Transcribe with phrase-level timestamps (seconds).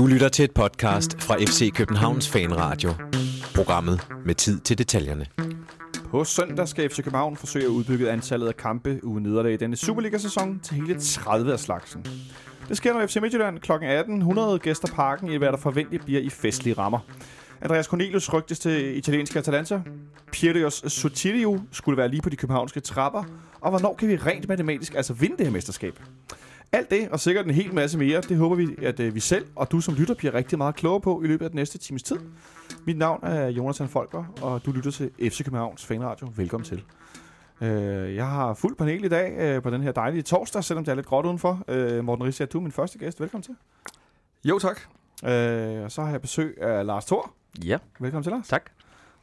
[0.00, 2.90] Du lytter til et podcast fra FC Københavns Fanradio.
[3.54, 5.26] Programmet med tid til detaljerne.
[6.10, 9.76] På søndag skal FC København forsøge at udbygge antallet af kampe uden nederlag i denne
[9.76, 12.06] Superliga-sæson til hele 30 af slagsen.
[12.68, 13.72] Det sker, når FC Midtjylland kl.
[13.72, 16.98] 18.00 gæster parken i hvad der forventeligt bliver i festlige rammer.
[17.60, 19.80] Andreas Cornelius rygtes til italienske Atalanta.
[20.32, 23.24] Pierios Sotilio skulle være lige på de københavnske trapper.
[23.60, 25.98] Og hvornår kan vi rent matematisk altså vinde det her mesterskab?
[26.72, 29.46] Alt det, og sikkert en hel masse mere, det håber vi, at øh, vi selv
[29.56, 32.02] og du som lytter bliver rigtig meget klogere på i løbet af den næste times
[32.02, 32.16] tid.
[32.86, 36.32] Mit navn er Jonathan Folker, og du lytter til FC Københavns Fanradio.
[36.36, 36.82] Velkommen til.
[37.60, 40.90] Øh, jeg har fuld panel i dag øh, på den her dejlige torsdag, selvom det
[40.92, 41.62] er lidt gråt udenfor.
[41.68, 43.20] Øh, Morten Rissia, du er min første gæst.
[43.20, 43.54] Velkommen til.
[44.44, 44.80] Jo, tak.
[45.24, 47.32] Øh, og så har jeg besøg af Lars Thor.
[47.64, 48.48] Ja, Velkommen til, Lars.
[48.48, 48.70] tak.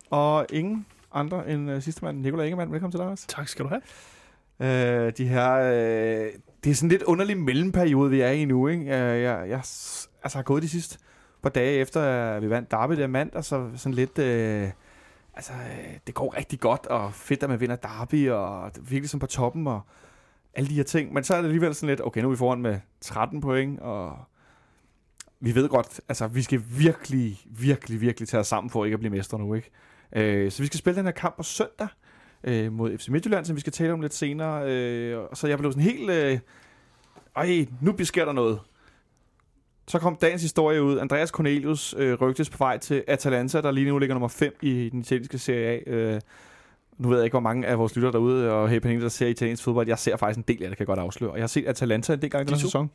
[0.09, 2.71] Og ingen andre end uh, sidste mand, Nikolaj Ingemann.
[2.71, 3.25] Velkommen til, Lars.
[3.27, 3.81] Tak skal du have.
[4.59, 6.31] Øh, de her, øh,
[6.67, 8.67] det er sådan lidt underlig mellemperiode, vi er i nu.
[8.67, 8.95] Ikke?
[8.95, 9.57] Jeg, jeg
[10.23, 10.97] altså, har gået de sidste
[11.41, 14.19] par dage efter, at vi vandt Derby der mandag, så sådan lidt...
[14.19, 14.69] Øh,
[15.35, 19.19] altså, øh, det går rigtig godt, og fedt, at man vinder Derby, og virkelig sådan
[19.19, 19.81] på toppen, og
[20.53, 21.13] alle de her ting.
[21.13, 23.79] Men så er det alligevel sådan lidt, okay, nu er vi foran med 13 point,
[23.79, 24.17] og
[25.39, 28.99] vi ved godt, altså, vi skal virkelig, virkelig, virkelig tage os sammen for ikke at
[28.99, 29.69] blive mestre nu, ikke?
[30.15, 31.87] Øh, så vi skal spille den her kamp på søndag,
[32.43, 34.71] øh, mod FC Midtjylland, som vi skal tale om lidt senere.
[34.71, 36.09] Øh, og så jeg blev sådan helt...
[36.09, 36.39] Øh,
[37.37, 38.59] ej, nu sker der noget.
[39.87, 40.97] Så kom dagens historie ud.
[40.97, 44.89] Andreas Cornelius øh, rygtes på vej til Atalanta, der lige nu ligger nummer 5 i
[44.89, 45.79] den italienske Serie A.
[45.89, 46.21] Øh,
[46.97, 49.63] nu ved jeg ikke, hvor mange af vores lyttere derude og her der ser italiensk
[49.63, 49.87] fodbold.
[49.87, 51.31] Jeg ser faktisk en del af det, kan jeg godt afsløre.
[51.31, 52.89] Og jeg har set Atalanta en del gange i den her sæson.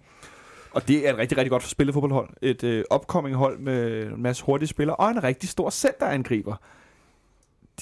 [0.72, 2.28] Og det er et rigtig, rigtig godt spillet fodboldhold.
[2.42, 6.56] Et øh, upcoming hold med en masse hurtige spillere og en rigtig stor centerangriber.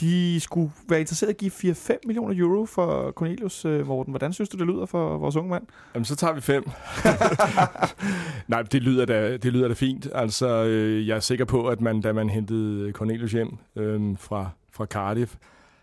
[0.00, 4.12] De skulle være interesseret i at give 4-5 millioner euro for Cornelius, øh, Morten.
[4.12, 5.66] Hvordan synes du, det lyder for vores unge mand?
[5.94, 6.64] Jamen, så tager vi fem.
[8.48, 10.08] Nej, det lyder da, det lyder da fint.
[10.14, 14.50] Altså, øh, jeg er sikker på, at man, da man hentede Cornelius hjem øh, fra,
[14.72, 15.34] fra Cardiff,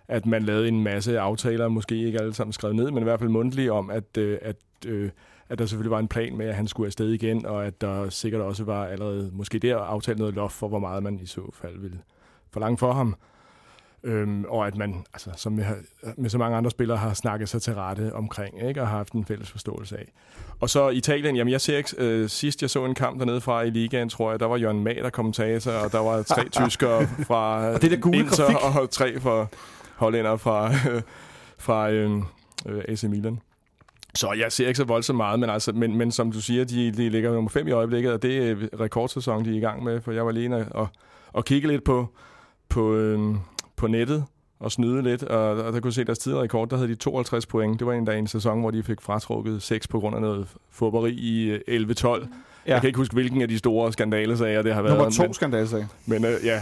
[0.08, 3.20] at man lavede en masse aftaler, måske ikke alle sammen skrevet ned, men i hvert
[3.20, 5.10] fald mundtlige om, at, øh, at, øh,
[5.50, 8.10] at der selvfølgelig var en plan med, at han skulle afsted igen, og at der
[8.10, 11.42] sikkert også var allerede måske der aftalt noget loft for, hvor meget man i så
[11.54, 12.00] fald ville
[12.52, 13.16] forlange for ham.
[14.08, 15.66] Øhm, og at man, altså, som med,
[16.18, 18.82] med så mange andre spillere, har snakket sig til rette omkring, ikke?
[18.82, 20.12] og har haft en fælles forståelse af.
[20.60, 23.62] Og så Italien, jamen jeg ser ikke, øh, sidst jeg så en kamp dernede fra
[23.62, 27.70] i ligaen, tror jeg, der var Jørgen Mader kommentator, og der var tre tyskere fra
[27.74, 28.82] Og det der gule Inter, grafik.
[28.82, 29.46] og tre fra
[29.96, 30.72] hollænder fra,
[31.66, 32.12] fra øh,
[32.66, 33.40] øh, AC Milan.
[34.16, 36.92] Så jeg ser ikke så voldsomt meget, men, altså, men, men som du siger, de,
[36.92, 40.02] de ligger nummer 5 i øjeblikket, og det er rekordsæson, de er i gang med,
[40.02, 40.88] for jeg var inde og,
[41.34, 42.08] og kigge lidt på,
[42.70, 43.36] på, øh,
[43.78, 44.26] på nettet
[44.60, 47.46] og snyde lidt, og, og der kunne se deres tidligere rekord, der havde de 52
[47.46, 47.80] point.
[47.80, 50.22] Det var en dag i en sæson, hvor de fik fratrukket 6 på grund af
[50.22, 52.08] noget fodbold i øh, 11-12.
[52.08, 52.74] Ja.
[52.74, 54.98] Jeg kan ikke huske, hvilken af de store skandalesager det har været.
[54.98, 55.86] Nummer to men- skandalsag.
[56.06, 56.62] men øh, ja,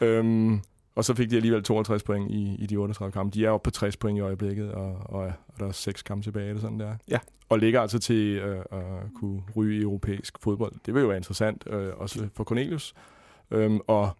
[0.00, 0.60] øhm,
[0.94, 3.34] og så fik de alligevel 52 point i, i de 38 kampe.
[3.34, 6.24] De er oppe på 60 point i øjeblikket, og, og, og der er seks kampe
[6.26, 6.94] tilbage, eller sådan der.
[7.08, 7.18] Ja.
[7.48, 8.82] Og ligger altså til øh, at
[9.20, 10.72] kunne ryge i europæisk fodbold.
[10.86, 12.94] Det vil jo være interessant, øh, også for Cornelius.
[13.50, 14.10] Øhm, og,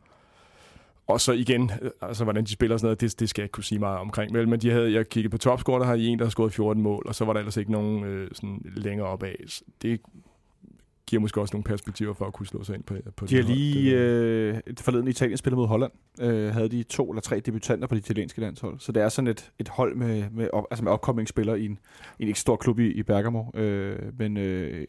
[1.12, 3.44] og så igen, øh, altså hvordan de spiller og sådan noget, det, det skal jeg
[3.44, 4.34] ikke kunne sige meget omkring.
[4.34, 6.52] Vel, men de havde, jeg kiggede på topscore, der har de en, der har scoret
[6.52, 9.62] 14 mål, og så var der ellers ikke nogen øh, sådan længere opad.
[9.82, 10.00] Det
[11.06, 13.42] giver måske også nogle perspektiver for at kunne slå sig ind på, på De har
[13.42, 15.92] lige øh, forleden Italien spillet mod Holland.
[16.20, 18.78] Øh, havde de to eller tre debutanter på det italienske landshold.
[18.78, 21.64] Så det er sådan et, et hold med, med, op, altså med opkommende spillere i
[21.64, 21.78] en,
[22.18, 23.44] en ikke stor klub i, i Bergamo.
[23.54, 24.86] Øh, men øh,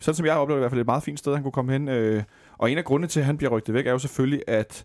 [0.00, 1.72] sådan som jeg har oplevet, i hvert fald et meget fint sted, han kunne komme
[1.72, 1.88] hen.
[1.88, 2.22] Øh,
[2.58, 4.84] og en af grundene til, at han bliver rygtet væk, er jo selvfølgelig, at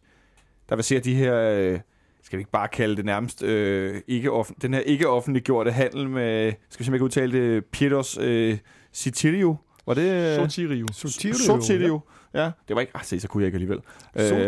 [0.76, 1.36] der se de her...
[1.36, 1.80] Øh,
[2.24, 6.10] skal vi ikke bare kalde det nærmest øh, ikke offen, den her ikke offentliggjorte handel
[6.10, 8.58] med, skal vi simpelthen ikke udtale det, Pietos øh,
[8.94, 9.56] Citilio.
[9.86, 10.32] Var det...
[10.40, 10.86] Øh, Sotirio.
[10.94, 11.36] Sotirio.
[11.38, 12.00] Sotirio.
[12.34, 12.92] Ja, det var ikke...
[12.96, 13.80] Ah, se, så kunne jeg ikke alligevel.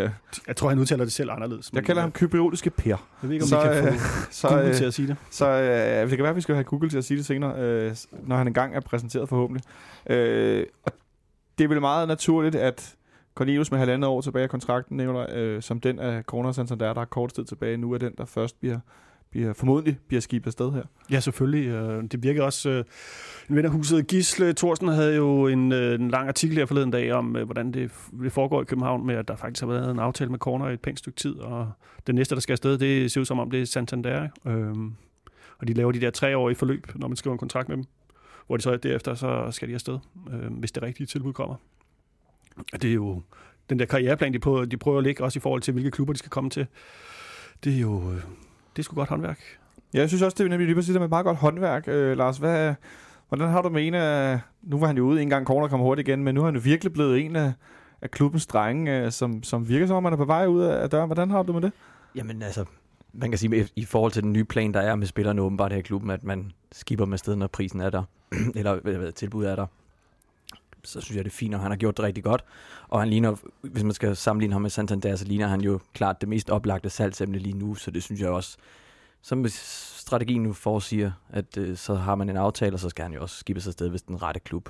[0.02, 0.10] Øh,
[0.46, 1.70] Jeg tror, han udtaler det selv anderledes.
[1.74, 2.88] jeg kalder ham kypriotiske Per.
[2.88, 4.94] Jeg ved ikke, om Så, så, vi kan øh, få Så, Google øh, til at
[4.94, 5.16] sige det.
[5.30, 7.58] så øh, det kan være, at vi skal have Google til at sige det senere,
[7.58, 9.62] øh, når han engang er præsenteret forhåbentlig.
[10.10, 10.92] Øh, og
[11.58, 12.94] det er vel meget naturligt, at
[13.34, 17.00] Cornelius med halvandet år tilbage af kontrakten, Nicolaj, øh, som den af Corona Santander, der
[17.00, 18.78] har kort tid tilbage, nu er den, der først bliver,
[19.30, 20.82] bliver formodentlig bliver skibet afsted her.
[21.10, 21.66] Ja, selvfølgelig.
[21.66, 22.70] Øh, det virker også...
[22.70, 22.84] Øh,
[23.50, 26.90] en ven af huset, Gisle Thorsen, havde jo en, øh, en lang artikel her forleden
[26.90, 27.90] dag om, hvordan det,
[28.22, 30.72] det foregår i København med, at der faktisk har været en aftale med Corner i
[30.72, 31.72] et pænt stykke tid, og
[32.06, 34.28] den næste, der skal afsted, det ser ud som om, det er Santander.
[34.46, 34.94] Øhm,
[35.58, 37.76] og de laver de der tre år i forløb, når man skriver en kontrakt med
[37.76, 37.84] dem,
[38.46, 39.98] hvor de så derefter så skal de afsted,
[40.32, 41.54] øh, hvis det rigtige tilbud kommer.
[42.72, 43.22] Og det er jo
[43.70, 46.12] den der karriereplan, de prøver, de prøver at lægge, også i forhold til, hvilke klubber
[46.12, 46.66] de skal komme til.
[47.64, 48.10] Det er jo...
[48.10, 48.16] øh,
[48.76, 49.38] Det er sgu godt håndværk.
[49.94, 51.84] Ja, jeg synes også, det er nemlig lige præcis det med et meget godt håndværk.
[51.88, 52.74] Øh, Lars, hvad,
[53.28, 54.40] hvordan har du med en af...
[54.62, 56.54] Nu var han jo ude en gang, corner kom hurtigt igen, men nu er han
[56.54, 57.52] jo virkelig blevet en af,
[58.02, 60.90] af klubbens drenge, øh, som, som virker som om, man er på vej ud af
[60.90, 61.08] døren.
[61.08, 61.72] Hvordan har du med det?
[62.14, 62.64] Jamen altså,
[63.12, 65.78] man kan sige, i forhold til den nye plan, der er med spillerne åbenbart her
[65.78, 68.02] i klubben, at man skipper med sted, når prisen er der,
[68.54, 69.66] eller hvad, tilbuddet er der,
[70.84, 72.44] så synes jeg, det er fint, og han har gjort det rigtig godt.
[72.88, 76.20] Og han ligner, hvis man skal sammenligne ham med Santander, så ligner han jo klart
[76.20, 78.56] det mest oplagte salgsemne lige nu, så det synes jeg også,
[79.22, 83.12] som strategien nu forsiger, at øh, så har man en aftale, og så skal han
[83.12, 84.68] jo også skibbe sig sted, hvis den rette klub.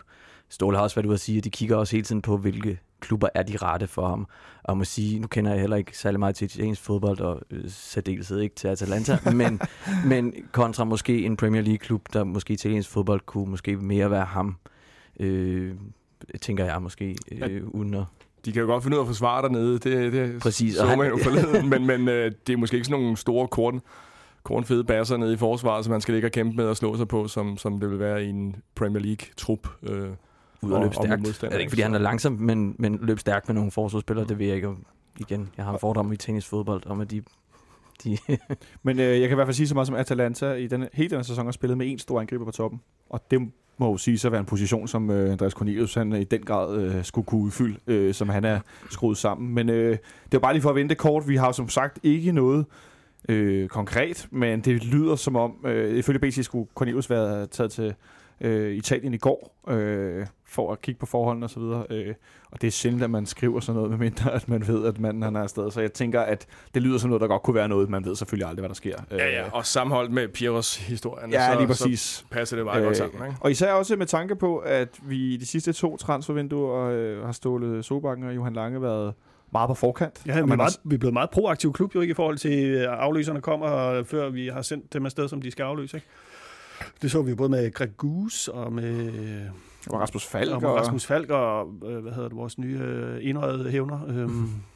[0.49, 2.79] Ståle har også været ude at sige, at de kigger også hele tiden på, hvilke
[3.01, 4.27] klubber er de rette for ham.
[4.63, 7.65] Og må sige, nu kender jeg heller ikke særlig meget til italiensk fodbold, og øh,
[7.69, 9.61] særdeleshed ikke til Atalanta, men,
[10.07, 14.57] men kontra måske en Premier League-klub, der måske italiensk fodbold kunne måske mere være ham.
[15.21, 15.75] Øh,
[16.43, 18.05] tænker jeg måske, øh, uden at
[18.45, 19.73] de kan jo godt finde ud af at forsvare dernede.
[19.79, 20.75] Det, det Præcis.
[20.75, 23.81] så man jo forleden, men, men øh, det er måske ikke sådan nogle store korn,
[24.43, 27.09] kornfede basser nede i forsvaret, som man skal ligge og kæmpe med og slå sig
[27.09, 29.69] på, som, som det vil være i en Premier League-trup.
[29.83, 30.09] Øh,
[30.63, 31.23] ud og løbe stærkt.
[31.41, 34.39] Det er ikke, fordi han er langsom, men, men løb stærkt med nogle forsvarsspillere, det
[34.39, 34.69] ved jeg ikke.
[35.19, 37.23] Igen, jeg har en fordom i tennisfodbold om, at de
[38.05, 38.19] de
[38.83, 41.17] Men øh, jeg kan i hvert fald sige så meget som Atalanta i den, hele
[41.17, 42.81] den sæson har spillet med en stor angriber på toppen.
[43.11, 43.41] Og det
[43.79, 46.77] må jo sige så være en position, som øh, Andreas Cornelius han i den grad
[46.77, 48.61] øh, skulle kunne udfylde, øh, som han er
[48.91, 49.55] skruet sammen.
[49.55, 51.29] Men øh, det var bare lige for at vente kort.
[51.29, 52.67] Vi har som sagt ikke noget
[53.29, 57.95] øh, konkret, men det lyder som om, øh, ifølge BC skulle Cornelius være taget til
[58.41, 61.63] øh, Italien i går, øh, for at kigge på forholdene osv.
[61.91, 62.15] Øh,
[62.51, 65.23] og det er sjældent, at man skriver sådan noget, medmindre at man ved, at manden
[65.23, 65.71] han er afsted.
[65.71, 67.91] Så jeg tænker, at det lyder som noget, der godt kunne være noget.
[67.91, 68.97] Man ved selvfølgelig aldrig, hvad der sker.
[69.11, 72.01] Ja, ja, og sammenholdt med Piros historien, ja, så, lige præcis.
[72.01, 73.27] så passer det meget øh, godt sammen.
[73.27, 73.39] Ikke?
[73.41, 77.33] Og især også med tanke på, at vi i de sidste to transfervinduer øh, har
[77.33, 79.15] stålet Sobakken og Johan Lange været
[79.53, 80.23] meget på forkant.
[80.27, 82.65] Ja, vi er, meget, vi er blevet meget proaktiv klub jo ikke i forhold til
[82.65, 85.97] øh, afløserne kommer, før vi har sendt dem afsted, som de skal afløse.
[85.97, 86.07] Ikke?
[87.03, 89.11] Det så vi både med Greg Goose og med...
[89.91, 90.53] Og Rasmus Falk.
[90.53, 94.01] Og, og Rasmus Falk og, øh, hvad hedder det, vores nye øh, indrøde hævner.
[94.09, 94.49] Øhm,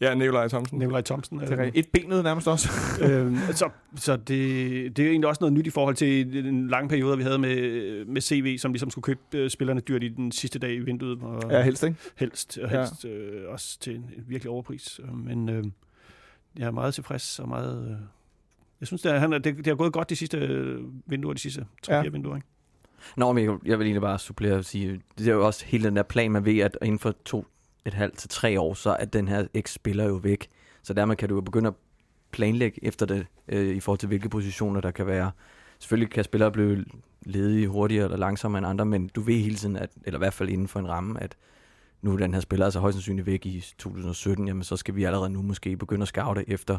[0.00, 0.78] Ja, Nikolaj Thomsen.
[0.78, 1.40] Nikolaj Thomsen.
[1.40, 2.68] Det er øhm, et benet nærmest også.
[3.04, 6.88] øhm, så så det, det er egentlig også noget nyt i forhold til den lange
[6.88, 10.32] periode, vi havde med, med CV, som ligesom skulle købe øh, spillerne dyrt i den
[10.32, 11.18] sidste dag i vinduet.
[11.22, 11.96] Og ja, helst, ikke?
[12.16, 13.08] Helst, og helst ja.
[13.08, 15.00] øh, også til en virkelig overpris.
[15.12, 15.64] Men øh,
[16.58, 17.90] jeg er meget tilfreds og meget...
[17.90, 17.96] Øh,
[18.80, 21.38] jeg synes, det, er, han, det, det har gået godt de sidste øh, vinduer, de
[21.38, 22.08] sidste tre ja.
[22.08, 22.48] vinduer, ikke?
[23.16, 25.84] Nå, men jeg, jeg vil egentlig bare supplere og sige, det er jo også hele
[25.84, 27.46] den der plan, man ved, at inden for to,
[27.84, 30.48] et halvt til tre år, så er den her eks-spiller jo væk.
[30.82, 31.74] Så dermed kan du jo begynde at
[32.30, 35.30] planlægge efter det, øh, i forhold til hvilke positioner der kan være.
[35.78, 36.84] Selvfølgelig kan spillere blive
[37.22, 40.34] ledige hurtigere eller langsommere end andre, men du ved hele tiden, at, eller i hvert
[40.34, 41.36] fald inden for en ramme, at
[42.02, 45.04] nu er den her spiller altså højst sandsynligt væk i 2017, jamen så skal vi
[45.04, 46.78] allerede nu måske begynde at scoute efter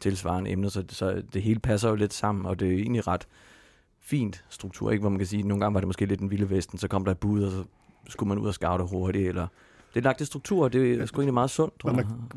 [0.00, 3.26] tilsvarende emner, så, så det hele passer jo lidt sammen, og det er egentlig ret
[4.00, 5.00] fint struktur, ikke?
[5.00, 6.88] hvor man kan sige, at nogle gange var det måske lidt en vilde vesten, så
[6.88, 7.64] kom der et bud, og så
[8.08, 9.46] skulle man ud og scoute hurtigt, eller
[9.94, 11.80] det er lagt i struktur, og det er sgu egentlig meget sundt.
[11.80, 11.90] Tror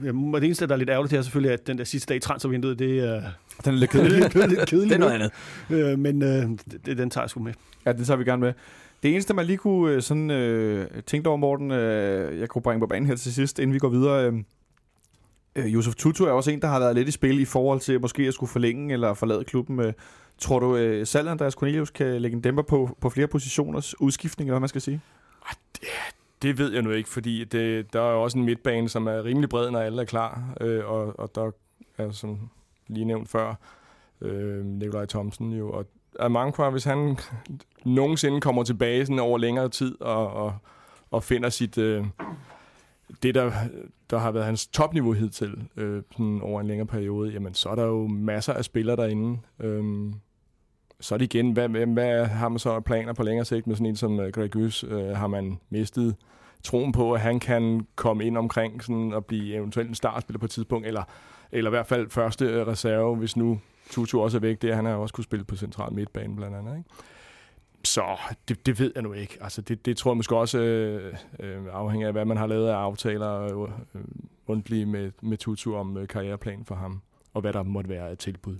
[0.04, 0.14] jeg.
[0.16, 2.18] Man, det eneste, der er lidt ærgerligt her, er selvfølgelig, at den der sidste dag
[2.18, 3.22] i transfervinduet, det er...
[3.66, 4.20] Den er lidt kedelig.
[4.50, 5.32] lidt kedelig det er noget andet.
[5.70, 6.50] Øh, men øh,
[6.86, 7.54] det, den tager jeg sgu med.
[7.86, 8.54] Ja, det tager vi gerne med.
[9.04, 12.80] Det eneste, man lige kunne øh, sådan, øh, tænke over, Morten, øh, jeg kunne bringe
[12.80, 14.28] på banen her til sidst, inden vi går videre.
[14.28, 14.34] Øh,
[15.56, 18.02] øh, Josef Tutu er også en, der har været lidt i spil i forhold til
[18.02, 19.80] måske at skulle forlænge eller forlade klubben.
[19.80, 19.94] Øh,
[20.38, 24.48] tror du, øh, selv Andreas Cornelius kan lægge en dæmper på, på flere positioners udskiftning,
[24.48, 25.02] eller hvad man skal sige?
[25.50, 25.88] Ah, det,
[26.42, 29.24] det ved jeg nu ikke, fordi det, der er jo også en midtbane, som er
[29.24, 30.54] rimelig bred, når alle er klar.
[30.62, 31.52] Øh, og, og der
[31.98, 32.50] er, som
[32.88, 33.56] lige nævnt før,
[34.22, 35.72] øh, Nikolaj Thomsen jo.
[35.72, 35.86] Og
[36.20, 37.18] Amankwa, hvis han
[37.86, 40.56] nogensinde kommer tilbage sådan over længere tid og, og,
[41.12, 41.78] og finder sit...
[41.78, 42.06] Øh,
[43.24, 43.52] det, der,
[44.10, 47.76] der har været hans topniveau hidtil øh, sådan over en længere periode, jamen så er
[47.76, 49.40] der jo masser af spillere derinde.
[49.60, 50.14] Øh,
[51.00, 53.88] så er det igen, hvad, hvad har man så planer på længere sigt med sådan
[53.88, 54.84] en som øh, Greg Gys?
[54.84, 56.16] Øh, har man mistet
[56.64, 60.46] troen på, at han kan komme ind omkring sådan, og blive eventuelt en startspiller på
[60.46, 61.04] et tidspunkt, eller,
[61.52, 64.62] eller i hvert fald første øh, reserve, hvis nu Tutu også er væk.
[64.62, 66.78] Det han har også kunne spille på central midtbane blandt andet.
[66.78, 66.90] Ikke?
[67.84, 69.38] Så det, det ved jeg nu ikke.
[69.42, 72.70] Altså, det, det tror jeg måske også øh, øh, afhænger af, hvad man har lavet
[72.70, 74.02] af aftaler øh,
[74.48, 77.02] mundtlige med, med Tutu om øh, karriereplan for ham
[77.34, 78.56] og hvad der måtte være af tilbud.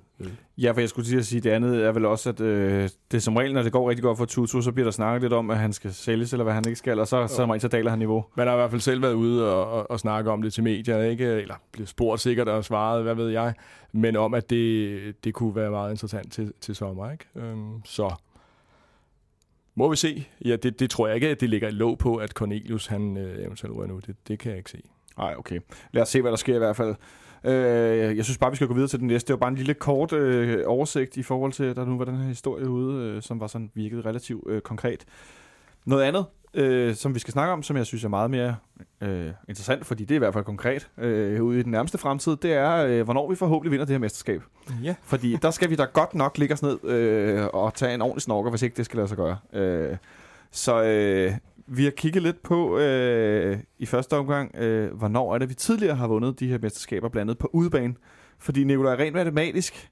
[0.58, 3.24] Ja, for jeg skulle til at sige, det andet er vel også, at øh, det
[3.24, 5.50] som regel, når det går rigtig godt for Tutu, så bliver der snakket lidt om,
[5.50, 8.00] at han skal sælges, eller hvad han ikke skal, og så, så, så daler han
[8.00, 8.26] niveau.
[8.36, 10.64] Man har i hvert fald selv været ude og, og, og snakke om det til
[10.64, 11.26] medier, ikke?
[11.26, 13.54] eller blevet spurgt sikkert og svaret, hvad ved jeg,
[13.92, 17.12] men om, at det, det kunne være meget interessant til, til sommer.
[17.12, 17.26] Ikke?
[17.36, 18.16] Øhm, så
[19.76, 20.28] må vi se.
[20.46, 23.18] Ja, det, det tror jeg ikke, at det ligger et låg på, at Cornelius han
[23.18, 24.00] øh, eventuelt rører nu.
[24.08, 24.82] Det, det kan jeg ikke se.
[25.18, 25.60] Nej, okay.
[25.92, 26.96] Lad os se, hvad der sker i hvert fald.
[27.44, 29.28] Øh, jeg synes bare, vi skal gå videre til den næste.
[29.28, 32.06] Det var bare en lille kort øh, oversigt i forhold til, at der nu var
[32.06, 35.06] den her historie ude, øh, som var sådan virket relativt øh, konkret.
[35.86, 38.56] Noget andet, øh, som vi skal snakke om, som jeg synes er meget mere
[39.04, 42.36] øh, interessant, fordi det er i hvert fald konkret øh, ude i den nærmeste fremtid,
[42.36, 44.42] det er, øh, hvornår vi forhåbentlig vinder det her mesterskab.
[44.84, 44.96] Ja.
[45.04, 48.22] Fordi der skal vi da godt nok ligge os ned øh, og tage en ordentlig
[48.22, 49.38] snorker, hvis ikke det skal lade sig gøre.
[49.54, 49.98] Øh,
[50.52, 51.34] så øh,
[51.68, 55.96] vi har kigget lidt på øh, i første omgang, øh, hvornår er det, vi tidligere
[55.96, 57.96] har vundet de her mesterskaber blandet på udebane.
[58.40, 59.92] Fordi Nicolaj, rent matematisk,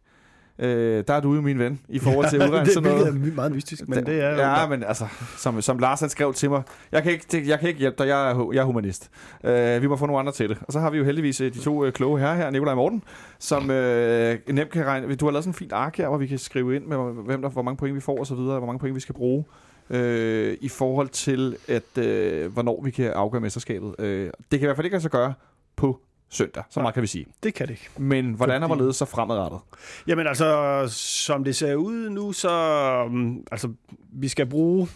[0.61, 3.13] øh, der er du jo min ven i forhold til udregning det, sådan noget.
[3.13, 4.37] det er meget mystisk, men det er jo...
[4.37, 7.59] Ja, men altså, som, som Lars han skrev til mig, jeg kan ikke, det, jeg
[7.59, 9.09] kan ikke hjælpe dig, jeg er, jeg er humanist.
[9.43, 10.57] Uh, vi må få nogle andre til det.
[10.61, 13.03] Og så har vi jo heldigvis øh, de to uh, kloge herrer her, Nikolaj Morten,
[13.39, 15.15] som uh, nemt kan regne.
[15.15, 17.41] Du har lavet sådan en fint ark her, hvor vi kan skrive ind med, hvem
[17.41, 19.45] der, hvor mange point vi får og så videre, hvor mange point vi skal bruge.
[19.89, 23.95] Øh, i forhold til, at øh, hvornår vi kan afgøre mesterskabet.
[23.99, 25.33] Øh, det kan i hvert fald ikke lade sig gøre
[25.75, 26.01] på
[26.31, 27.25] søndag, så meget kan vi sige.
[27.43, 27.89] Det kan det ikke.
[27.97, 29.59] Men hvordan er Fordi- hvorledes så fremadrettet?
[30.07, 32.49] Jamen altså, som det ser ud nu, så...
[33.05, 33.73] Um, altså,
[34.11, 34.87] vi skal bruge...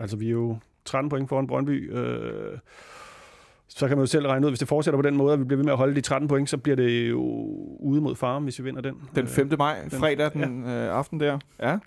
[0.00, 1.92] Altså, vi er jo 13 point foran Brøndby.
[1.98, 2.58] Øh,
[3.68, 5.44] så kan man jo selv regne ud, hvis det fortsætter på den måde, at vi
[5.44, 7.20] bliver ved med at holde de 13 point, så bliver det jo
[7.80, 8.94] ude mod farm, hvis vi vinder den.
[9.14, 9.50] Den 5.
[9.58, 11.38] maj, den- fredag den øh, aften der.
[11.60, 11.72] Ja.
[11.72, 11.78] Øh,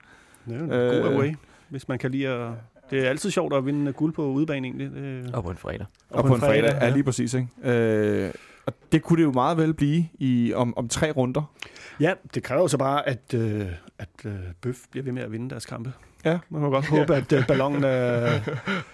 [0.48, 1.36] det er jo en Øh, god away,
[1.69, 2.51] hvis man kan lide at...
[2.91, 4.91] Det er altid sjovt at vinde guld på udebane, egentlig.
[4.91, 5.86] Det, Og på en fredag.
[6.10, 7.33] Og på en fredag, ja, lige præcis.
[7.33, 7.48] Ikke?
[7.63, 8.31] Øh,
[8.65, 11.51] og det kunne det jo meget vel blive i, om, om tre runder.
[12.00, 13.65] Ja, det kræver jo så bare, at, øh,
[14.00, 15.93] at øh, Bøf bliver ved med at vinde deres kampe.
[16.25, 16.39] Ja.
[16.50, 18.39] Man må godt håbe, at øh, ballonen er...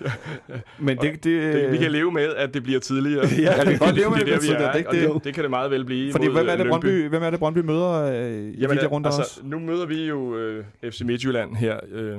[0.80, 3.26] Men det, det, Det, vi kan leve med, at det bliver tidligere.
[3.40, 5.44] Ja, vi kan godt leve med det, er det, det, det, det, og det, kan
[5.44, 6.70] det meget vel blive fordi mod, hvem er, det øh.
[6.70, 9.40] Brøndby, hvem er det, Brøndby møder øh, i Jamen, de der runder altså, også?
[9.44, 12.18] nu møder vi jo øh, FC Midtjylland her øh,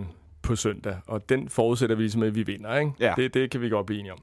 [0.49, 2.77] på søndag, og den forudsætter vi ligesom, at vi vinder.
[2.77, 2.93] Ikke?
[3.01, 3.15] Ja.
[3.17, 4.19] Det, det kan vi godt blive enige om.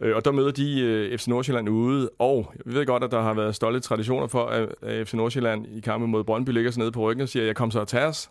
[0.00, 3.22] Øh, og der møder de øh, FC Nordsjælland ude, og vi ved godt, at der
[3.22, 6.78] har været stolte traditioner for, at, at FC Nordsjælland i kampen mod Brøndby ligger sig
[6.78, 8.30] nede på ryggen og siger, jeg kom så og tager os.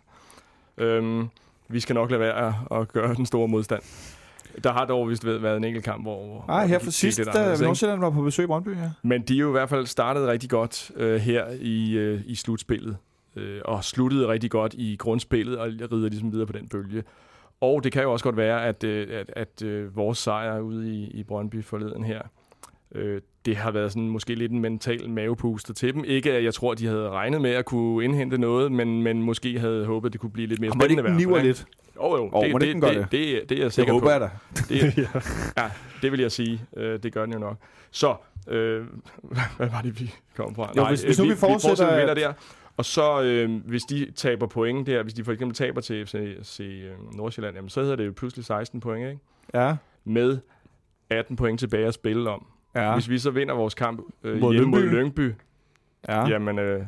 [0.77, 1.29] Øhm,
[1.67, 3.81] vi skal nok lade være at, gøre den store modstand.
[4.63, 6.45] Der har dog vist været en enkelt kamp, hvor...
[6.47, 7.55] Nej, her for sidst, da?
[7.61, 8.91] Nordsjælland var på besøg i Brøndby, ja.
[9.03, 12.35] Men de er jo i hvert fald startet rigtig godt øh, her i, øh, i
[12.35, 12.97] slutspillet.
[13.35, 17.03] Øh, og sluttede rigtig godt i grundspillet og rider ligesom videre på den bølge.
[17.61, 20.93] Og det kan jo også godt være, at, øh, at, at øh, vores sejr ude
[20.93, 22.21] i, i Brøndby forleden her,
[22.95, 26.03] øh, det har været sådan måske lidt en mental mavepuster til dem.
[26.03, 29.59] Ikke at jeg tror, de havde regnet med at kunne indhente noget, men, men måske
[29.59, 31.17] havde håbet, det kunne blive lidt mere det spændende.
[31.17, 31.59] niver fald, ikke?
[31.59, 31.65] lidt?
[31.95, 32.29] Jo, jo.
[32.33, 33.11] Åh, det, må det det, det, det?
[33.11, 33.99] det, det, er jeg Det sikker på.
[33.99, 34.29] håber jeg da.
[34.69, 34.97] Det,
[35.57, 35.69] ja,
[36.01, 36.61] det vil jeg sige.
[36.77, 37.57] Øh, det gør den jo nok.
[37.91, 38.15] Så,
[38.47, 38.85] øh,
[39.57, 40.71] hvad var det, vi kom fra?
[40.77, 42.33] Jo, hvis- hvis nu vi fortsætter, vi vinder at- der.
[42.79, 46.59] Og så, øh, hvis de taber point der, hvis de for eksempel taber til FC,
[46.59, 49.19] øh, Nordsjælland, jamen, så hedder det jo pludselig 16 point, ikke?
[49.53, 49.75] Ja.
[50.03, 50.37] Med
[51.09, 52.45] 18 point tilbage at spille om.
[52.75, 52.93] Ja.
[52.93, 54.93] Hvis vi så vinder vores kamp øh, Mod hjemme Lyngby.
[54.93, 55.35] mod Lyngby,
[56.07, 56.19] ja.
[56.19, 56.27] ja.
[56.27, 56.85] jamen, øh,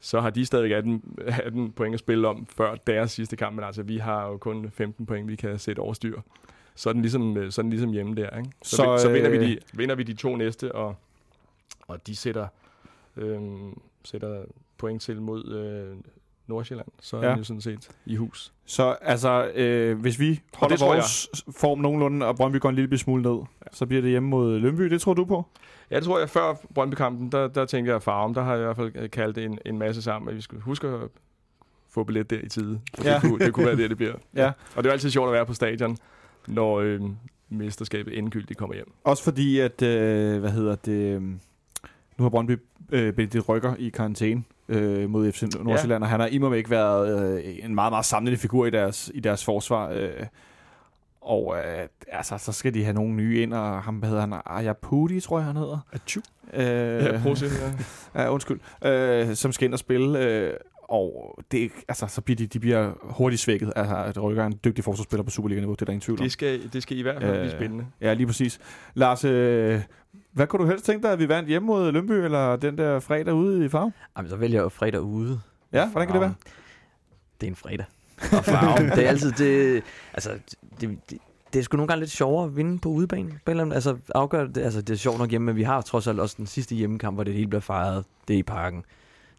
[0.00, 3.56] så har de stadig 18, 18 point at spille om før deres sidste kamp.
[3.56, 6.20] Men altså, vi har jo kun 15 point, vi kan sætte over styr.
[6.74, 8.50] Så er den ligesom, øh, så er den ligesom hjemme der, ikke?
[8.62, 10.96] Så, Så, så, så vinder, vi øh, de, vinder vi de to næste, og,
[11.88, 12.48] og de sætter,
[13.16, 13.40] øh,
[14.04, 14.44] sætter
[14.84, 15.96] point til mod øh,
[16.46, 16.88] Nordsjælland.
[17.00, 17.30] Så er Ja.
[17.30, 17.36] ja.
[17.36, 18.52] jo sådan set i hus.
[18.66, 20.96] Så altså, øh, hvis vi holder det tror jeg.
[20.96, 23.38] vores form nogenlunde, og Brøndby går en lille smule ned,
[23.72, 24.82] så bliver det hjemme mod Lønby.
[24.82, 25.46] Det tror du på?
[25.90, 26.28] Ja, det tror jeg.
[26.30, 28.34] Før Brøndby-kampen, der, der tænkte jeg Farum.
[28.34, 30.62] Der har jeg i hvert fald øh, kaldt en, en masse sammen, at vi skulle
[30.62, 31.00] huske at
[31.90, 32.80] få billet der i tide.
[33.04, 33.10] Ja.
[33.10, 33.14] ja.
[33.14, 34.14] det, kunne, det kunne være det, det bliver.
[34.36, 34.52] Ja.
[34.76, 35.96] Og det er altid sjovt at være på stadion,
[36.48, 37.00] når øh,
[37.48, 38.92] mesterskabet endegyldigt kommer hjem.
[39.04, 41.22] Også fordi, at, øh, hvad hedder det, øh,
[42.18, 42.58] nu har Brøndby
[42.92, 46.06] øh, Benedikt Rykker i karantæne øh, mod FC Nordsjælland, ja.
[46.06, 49.20] og han har imod ikke været øh, en meget, meget samlende figur i deres, i
[49.20, 49.90] deres forsvar.
[49.90, 50.10] Øh,
[51.20, 55.20] og øh, altså, så skal de have nogle nye ind, og ham, hedder han, Ayapudi,
[55.20, 55.78] tror jeg, han hedder.
[55.92, 56.20] Achu.
[56.52, 56.62] Øh,
[57.04, 57.46] Ja, prøv at se,
[58.14, 58.22] ja.
[58.22, 58.60] Ja, undskyld.
[58.84, 60.18] Øh, som skal ind og spille.
[60.18, 60.52] Øh,
[60.88, 63.72] og det, altså, så bliver de, de bliver hurtigt svækket.
[63.76, 66.22] Altså, at Rykker er en dygtig forsvarsspiller på Superliga-niveau, det er der ingen tvivl om.
[66.22, 67.86] Det skal, det skal i hvert fald Øh, blive spændende.
[68.00, 68.60] Ja, lige præcis.
[68.94, 69.80] Lars, øh,
[70.34, 73.00] hvad kunne du helst tænke dig, at vi vandt hjemme mod Lønby, eller den der
[73.00, 73.92] fredag ude i Farm?
[74.16, 75.40] Jamen, så vælger jeg jo fredag ude.
[75.72, 76.34] Ja, hvordan kan det være?
[77.40, 77.86] Det er en fredag.
[78.38, 79.82] Og farven, det er altid det...
[80.12, 80.30] Altså,
[80.80, 81.18] det, det,
[81.52, 83.30] det er sgu nogle gange lidt sjovere at vinde på udebane.
[83.44, 85.80] På en eller altså, afgør det, altså, det er sjovt nok hjemme, men vi har
[85.80, 88.04] trods alt også den sidste hjemmekamp, hvor det hele bliver fejret.
[88.28, 88.84] Det er i parken.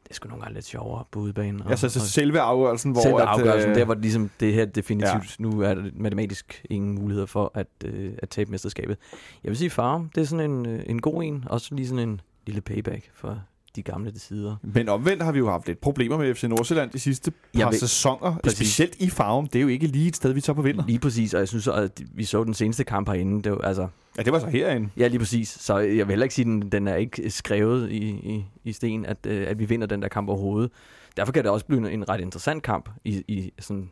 [0.06, 1.64] Det er sgu nogle gange lidt sjovere på udebane.
[1.64, 3.02] Og, Altså, så og selve afgørelsen, hvor...
[3.02, 5.44] selve at, afgørelsen, øh, der hvor det ligesom det her definitivt, ja.
[5.44, 8.98] nu er der matematisk ingen muligheder for at, øh, at tabe mesterskabet.
[9.44, 12.10] Jeg vil sige Farm, det er sådan en, øh, en god en, også lige sådan
[12.10, 13.40] en lille payback for
[13.76, 14.56] de gamle sider.
[14.64, 17.78] Men omvendt har vi jo haft lidt problemer med FC Nordsjælland de sidste par ved-
[17.80, 18.36] sæsoner.
[18.44, 18.58] Præcis.
[18.58, 19.48] Specielt i Farm.
[19.48, 20.84] Det er jo ikke lige et sted, vi tager på vinder.
[20.88, 23.88] Lige præcis, og jeg synes, at vi så den seneste kamp herinde, det var, altså,
[24.18, 24.90] Ja, det var så herinde.
[24.98, 25.50] Ja, lige præcis.
[25.50, 28.74] Så jeg vil heller ikke sige, at den, den er ikke skrevet i, i, i
[28.74, 30.72] sten, at, øh, at vi vinder den der kamp overhovedet.
[31.18, 33.90] Derfor kan det også blive en, en ret interessant kamp i, i sådan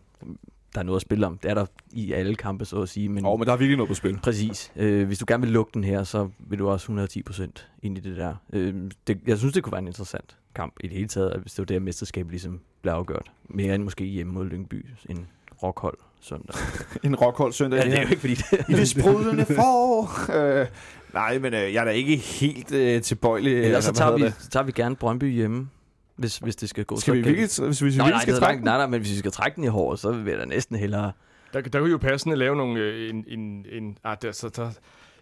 [0.75, 1.37] der er noget at spille om.
[1.37, 3.09] Det er der i alle kampe, så at sige.
[3.09, 4.19] Men, oh, men der er virkelig noget på spil.
[4.23, 4.71] Præcis.
[4.75, 7.97] Øh, hvis du gerne vil lukke den her, så vil du også 110 procent ind
[7.97, 8.35] i det der.
[8.53, 8.73] Øh,
[9.07, 11.59] det, jeg synes, det kunne være en interessant kamp i det hele taget, hvis det
[11.59, 13.31] var det her mesterskab ligesom blev afgjort.
[13.49, 15.27] Mere end måske hjemme mod Lyngby, en
[15.63, 16.55] rockhold søndag.
[17.03, 17.79] En rockhold søndag.
[17.79, 18.35] Ja, det er jo ikke fordi...
[18.35, 20.61] Det, I det sprudlende forår.
[20.61, 20.67] øh,
[21.13, 23.53] nej, men øh, jeg er da ikke helt øh, tilbøjelig.
[23.63, 25.69] Ellers så hvad tager vi, så tager vi gerne Brøndby hjemme,
[26.15, 28.34] hvis, hvis det skal gå Skal så vi virkelig, hvis, hvis vi virkelig nej, skal
[28.34, 30.12] det er trække langt, nej, nej, men hvis vi skal trække den i håret, så
[30.12, 31.12] vil jeg da næsten hellere...
[31.53, 34.72] Der, der kunne jo passende lave nogle, øh, en, en, en, ah, der, så, der,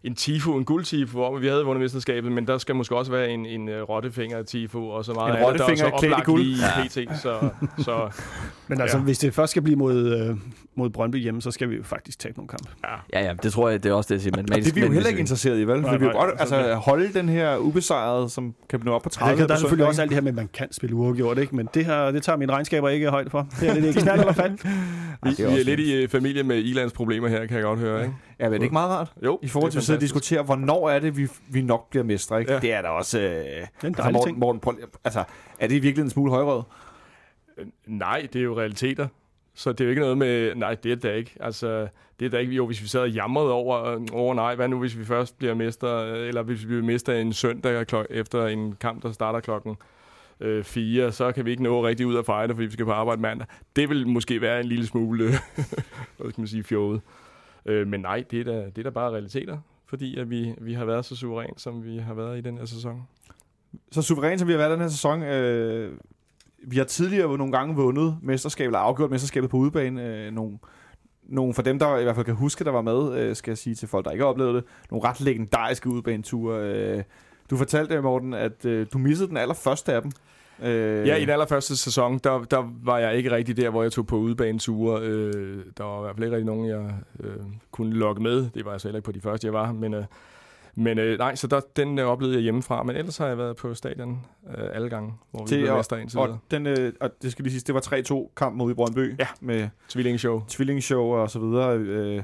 [0.03, 3.29] en tifo, en guldtifo, hvor vi havde vundet mesterskabet, men der skal måske også være
[3.29, 6.13] en, en uh, rottefinger-tifo, og så meget En andet, der er rottefinger så klædt i
[6.13, 6.41] oplagt guld.
[6.43, 7.19] lige pt.
[7.21, 8.09] Så, så
[8.67, 9.03] Men altså, Ja.
[9.03, 10.35] hvis det først skal blive mod, øh,
[10.75, 12.69] mod Brøndby hjemme, så skal vi jo faktisk tabe nogle kampe.
[13.13, 14.35] ja, Ja, ja, det tror jeg, det er også det, jeg siger.
[14.37, 15.81] Men, Og det er vi jo heller ikke interesseret i, vel?
[15.81, 19.31] Nej, vi vil godt altså, holde den her ubesejrede, som kan nå op på 30
[19.31, 21.37] Altså, der er på selvfølgelig også alt det her med, at man kan spille uafgjort,
[21.37, 21.55] ikke?
[21.55, 23.47] Men det, her, det tager mine regnskaber ikke højde for.
[23.59, 24.51] Det er lidt knald eller fald.
[25.23, 27.79] vi, er vi er lidt i uh, familie med Ilands problemer her, kan jeg godt
[27.79, 28.13] høre, ikke?
[28.39, 29.11] Ja, men er det ikke meget rart?
[29.25, 32.39] Jo, I forhold til sidde og diskutere, hvornår er det, vi, vi nok bliver mestre,
[32.39, 32.53] ikke?
[32.53, 32.59] Ja.
[32.59, 33.19] Det er da også...
[33.19, 34.39] Øh, Det er en altså, Morten.
[34.39, 35.23] Morten, prøv, altså,
[35.59, 36.63] er det virkelig en smule højrød?
[37.57, 39.07] Øh, Nej, det er jo realiteter.
[39.53, 41.31] Så det er jo ikke noget med, nej, det er det da ikke.
[41.39, 41.87] Altså,
[42.19, 44.79] det er da ikke, jo, hvis vi sad og jamrede over, over nej, hvad nu
[44.79, 49.03] hvis vi først bliver mester, eller hvis vi bliver mester en søndag efter en kamp,
[49.03, 49.75] der starter klokken
[50.39, 52.85] øh, fire, så kan vi ikke nå rigtig ud af fejre det, fordi vi skal
[52.85, 53.47] på arbejde mandag.
[53.75, 55.23] Det vil måske være en lille smule,
[56.17, 57.01] hvad skal man sige, fjollet.
[57.65, 59.57] Øh, men nej, det er, da, det er da bare realiteter,
[59.91, 62.65] fordi at vi, vi har været så suveræn, som vi har været i den her
[62.65, 63.01] sæson.
[63.91, 65.97] Så suveræn, som vi har været den her sæson, øh,
[66.63, 70.05] vi har tidligere nogle gange vundet mesterskabet, eller afgjort mesterskabet på udebane.
[70.05, 70.57] Øh, nogle,
[71.23, 73.57] nogle for dem, der i hvert fald kan huske, der var med, øh, skal jeg
[73.57, 76.61] sige til folk, der ikke har oplevet det, nogle ret legendariske udebaneture.
[76.63, 77.03] Øh,
[77.49, 80.11] du fortalte, Morten, at øh, du missede den allerførste af dem.
[80.61, 83.91] Øh, Ja, i den allerførste sæson, der, der var jeg ikke rigtig der, hvor jeg
[83.91, 85.01] tog på udebaneture.
[85.03, 87.35] Øh, der var i hvert fald ikke rigtig nogen, jeg øh,
[87.71, 88.49] kunne lokke med.
[88.49, 89.71] Det var jeg så heller ikke på de første, jeg var.
[89.71, 90.03] Men, øh,
[90.75, 92.83] men øh, nej, så der, den øh, oplevede jeg hjemmefra.
[92.83, 94.19] Men ellers har jeg været på stadion
[94.57, 96.19] øh, alle gange, hvor vi Til- blev mester indtil.
[96.19, 99.15] Og, den, øh, og det skal lige sige, det var 3-2 kamp mod i Brøndby.
[99.19, 99.27] Ja.
[99.41, 100.41] Med Tvillingeshow.
[100.47, 101.77] tvillingshow og så videre.
[101.77, 102.23] Øh,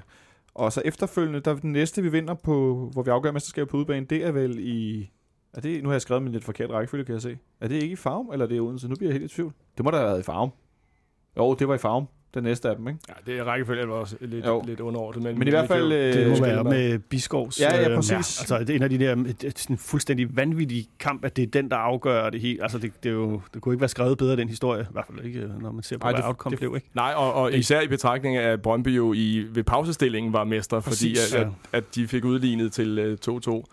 [0.55, 4.05] og så efterfølgende, der den næste, vi vinder på, hvor vi afgør mesterskabet på udebane,
[4.05, 5.09] det er vel i...
[5.57, 7.37] Er det, nu har jeg skrevet min lidt forkert rækkefølge, kan jeg se.
[7.61, 8.87] Er det ikke i Farum, eller er det i Odense?
[8.87, 9.53] Nu bliver jeg helt i tvivl.
[9.77, 10.49] Det må da have været i Farum.
[11.37, 12.07] Jo, det var i Farum.
[12.33, 12.99] Den næste af dem, ikke?
[13.09, 14.63] Ja, det er rækkefølge, var også lidt, Jo.
[14.67, 15.23] lidt underordnet.
[15.23, 15.89] Men, Men i hvert fald...
[15.91, 16.99] det Øh, Det må være med.
[16.99, 17.59] Biskovs.
[17.61, 18.11] Ja, ja, øh, præcis.
[18.39, 21.35] altså, det er en af de der det er sådan en fuldstændig vanvittig kamp, at
[21.35, 22.61] det er den, der afgør det hele.
[22.63, 24.81] Altså, det, det, er jo, det kunne ikke være skrevet bedre, den historie.
[24.81, 26.75] I hvert fald ikke, øh, når man ser på, Ej, hvad det- outcome det- blev,
[26.75, 26.89] ikke?
[26.93, 30.79] Nej, og, og især i betragtning af, at Brøndby jo i, ved pausestillingen var mester,
[30.79, 31.47] Præcis, fordi at, ja.
[31.47, 33.63] at, at de fik udlignet til øh, 2-2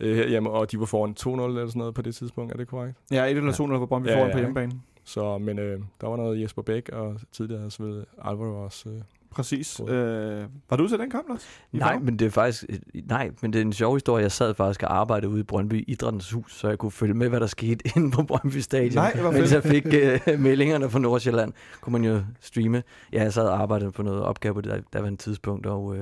[0.00, 2.52] øh, herhjemme, og de var foran 2-0 eller sådan noget på det tidspunkt.
[2.52, 2.96] Er det korrekt?
[3.10, 4.72] ja, 1 eller 2 0 på Brøndby Ja, foran ja, på hjemmebane.
[5.04, 8.88] Så, men øh, der var noget Jesper Bæk, og tidligere så ved Alvaro også.
[8.88, 9.00] Øh.
[9.30, 9.80] Præcis.
[9.88, 11.48] Øh, var du til den kamp, Lars?
[11.72, 12.64] I Nej, men det er faktisk
[13.04, 14.22] nej, men det er en sjov historie.
[14.22, 17.28] Jeg sad faktisk og arbejdede ude i Brøndby Idrættens Hus, så jeg kunne følge med,
[17.28, 18.94] hvad der skete inde på Brøndby Stadion.
[18.94, 22.82] Nej, hvor Mens jeg fik uh, meldingerne fra Nordsjælland, kunne man jo streame.
[23.12, 25.66] Ja, jeg sad og arbejdede på noget opgave på det der, der var en tidspunkt,
[25.66, 25.96] og uh,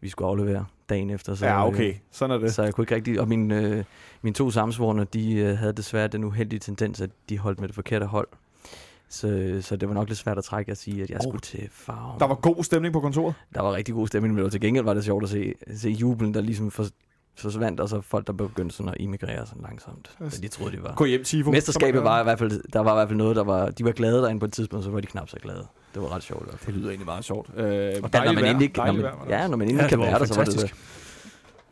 [0.00, 1.34] vi skulle aflevere dagen efter.
[1.34, 1.94] Så, Ja, øh, okay.
[2.12, 2.54] Sådan er det.
[2.54, 3.20] Så jeg kunne ikke rigtig...
[3.20, 3.84] Og mine, øh,
[4.22, 7.74] mine to samsvorne, de øh, havde desværre den uheldige tendens, at de holdt med det
[7.74, 8.28] forkerte hold.
[9.10, 11.30] Så, så det var nok lidt svært at trække at sige, at jeg Oh.
[11.30, 12.18] skulle til farve.
[12.18, 13.34] Der var god stemning på kontoret.
[13.54, 16.34] der var rigtig god stemning, men til gengæld var det sjovt at se, se jubelen,
[16.34, 16.84] der ligesom for,
[17.36, 20.16] forsvandt, og så folk, der begyndte sådan at emigrere sådan langsomt.
[20.28, 20.94] Så de troede, de var...
[20.94, 21.50] Gå hjem, Tifo.
[21.50, 23.92] Mesterskabet var i hvert fald, der var i hvert fald noget, der var, de var
[23.92, 25.66] glade derinde på et tidspunkt, så var de knap så glade.
[25.98, 26.66] Det var ret sjovt.
[26.66, 27.48] Det lyder egentlig meget sjovt.
[27.56, 28.50] Øh, Og når man vejr.
[28.50, 30.44] endelig, når man, vejr ja, når man endelig Ja, kan det være der, så var
[30.44, 30.74] det fantastisk.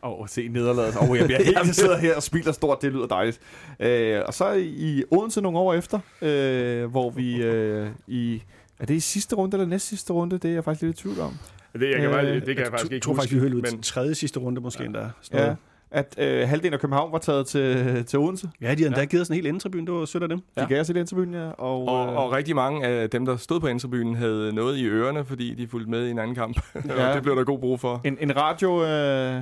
[0.03, 0.95] Åh, oh, se nederlaget.
[0.95, 3.39] Åh, oh, jeg bliver helt, jeg sidder her og smiler stort, det lyder dejligt.
[3.79, 8.41] Øh, og så i Odense nogle år efter, øh, hvor vi øh, i...
[8.79, 10.37] Er det i sidste runde eller næst sidste runde?
[10.37, 11.33] Det er jeg faktisk lidt i tvivl om.
[11.73, 13.21] Det, jeg kan, Øh, bare, det kan jeg, jeg faktisk tror, ikke tror huske.
[13.21, 14.85] faktisk, vi hørte ud men, tredje sidste runde måske Ja.
[14.87, 15.09] endda.
[15.33, 15.55] Ja,
[15.91, 18.49] at øh, halvdelen af København var taget til, til Odense.
[18.61, 19.05] ja, de har endda Ja.
[19.05, 19.85] givet os en helt intribune.
[19.85, 20.39] Det var sødt af dem.
[20.39, 20.65] De Ja.
[20.67, 21.49] gav os i interviewen, ja.
[21.49, 24.85] Og, og, øh, og rigtig mange af dem, der stod på interviewen, havde noget i
[24.85, 26.61] ørerne, fordi de fulgte med i en anden kamp.
[26.97, 27.13] Ja.
[27.15, 28.01] det blev der god brug for.
[28.05, 28.83] en, en radio...
[28.85, 29.41] Øh,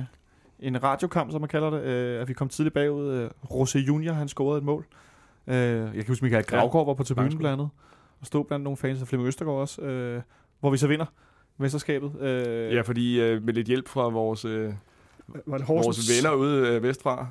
[0.60, 3.08] en radiokamp, som man kalder det, øh, at vi kom tidligt bagud.
[3.12, 4.84] Øh, Rosé Junior, han scorede et mål.
[5.46, 7.68] Øh, jeg kan huske, Michael Gravgaard var på tribunen blandt andet,
[8.20, 10.20] og stod blandt nogle fans, og Flemming Østergaard også, øh,
[10.60, 11.04] hvor vi så vinder
[11.58, 12.12] mesterskabet.
[12.20, 14.72] Øh, Ja, fordi øh, med lidt hjælp fra vores, øh,
[15.46, 17.26] Var det vores venner ude øh, vestfra,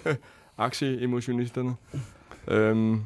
[0.58, 1.74] aktieemotionisterne.
[2.48, 3.00] Øhm,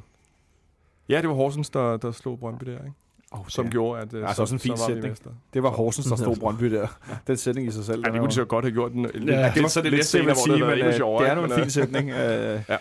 [1.08, 2.92] ja, det var Horsens, der, der slog Brøndby der, ikke?
[3.32, 3.70] Oh, som ja.
[3.70, 5.36] gjorde, at øh, Ja, så også en fin så var vi sætning.
[5.54, 6.86] Det var Horsens, der stod Brøndby der.
[7.26, 8.02] Den sætning i sig selv.
[8.06, 9.04] Ja, det er kunne de så godt have gjort den.
[9.28, 11.24] Ja, det var så det lidt næste, været endnu øh, sjovere.
[11.24, 11.42] det er ikke?
[11.42, 12.10] nu en Men, fin sætning.
[12.10, 12.76] Øh, Ja.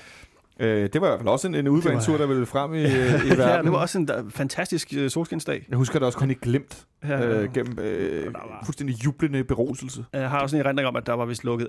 [0.63, 2.83] Øh, det var i hvert fald også en, en udbanetur, der ville frem i, i
[2.83, 3.37] verden.
[3.39, 5.65] ja, det var også en der, fantastisk øh, solskinsdag.
[5.69, 8.33] Jeg husker det også kun i glemt Ja, øh, gennem øh,
[8.65, 10.05] fuldstændig jublende beroselse.
[10.13, 11.67] Jeg har også en erindring om, at der var vist lukket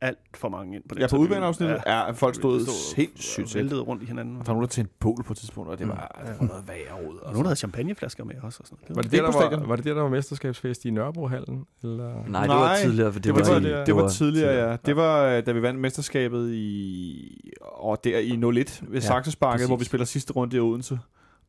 [0.00, 1.92] alt for mange ind på den Ja, på udbaneafsnittet ja.
[2.08, 4.34] er folk stod Det sindssygt og væltede rundt i hinanden.
[4.34, 5.90] Der var nogen, der tændte bål på et tidspunkt, og det Mm.
[5.92, 7.16] var, det var noget værre rod.
[7.18, 8.58] Og nogen, der havde champagneflasker med også.
[8.60, 8.96] Og sådan.
[8.96, 11.64] Var det, Det der, er der var, var det der, der var mesterskabsfest i Nørrebrohallen?
[11.82, 12.08] Eller?
[12.28, 14.70] Nej, det var Nej, tidligere, for det, Det var, var, det, var, det var tidligere,
[14.70, 14.76] ja.
[14.86, 19.66] Det var, øh, da vi vandt mesterskabet i, og der i 01 ved Ja, Saxesparket,
[19.66, 20.98] hvor vi spiller sidste runde i Odense.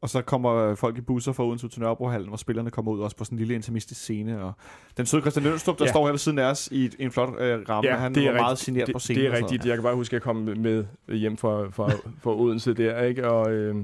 [0.01, 2.99] Og så kommer øh, folk i busser fra Odense til Nørrebrohallen, hvor spillerne kommer ud
[2.99, 4.43] også på sådan en lille intimistisk scene.
[4.43, 4.53] Og
[4.97, 5.91] den søde Christian Lønstrup, der Ja.
[5.91, 8.65] står her ved siden af os i, en flot øh, ramme, han var meget rigtigt.
[8.65, 9.21] generet det, på scenen.
[9.23, 9.65] Det er rigtigt.
[9.65, 13.27] Jeg kan bare huske, at jeg kom med hjem fra, fra, fra Odense der, ikke?
[13.31, 13.75] Og, øh,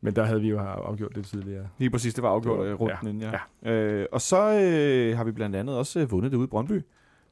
[0.00, 1.66] men der havde vi jo afgjort det tidligere.
[1.78, 3.32] Lige præcis, det var afgjort Det var- øh, runden ja, inden,
[3.64, 3.70] ja.
[3.72, 6.80] Øh, og så øh, har vi blandt andet også øh, vundet det ude i Brøndby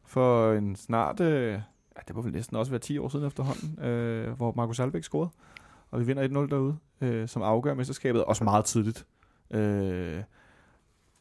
[0.07, 1.59] for en snart, øh, ja,
[2.09, 5.30] det må vel næsten også være 10 år siden efterhånden, øh, hvor Markus Albeck scorede.
[5.94, 9.07] Og vi vinder 1-0 derude, øh, som afgør mesterskabet, også meget tidligt.
[9.50, 10.22] Øh,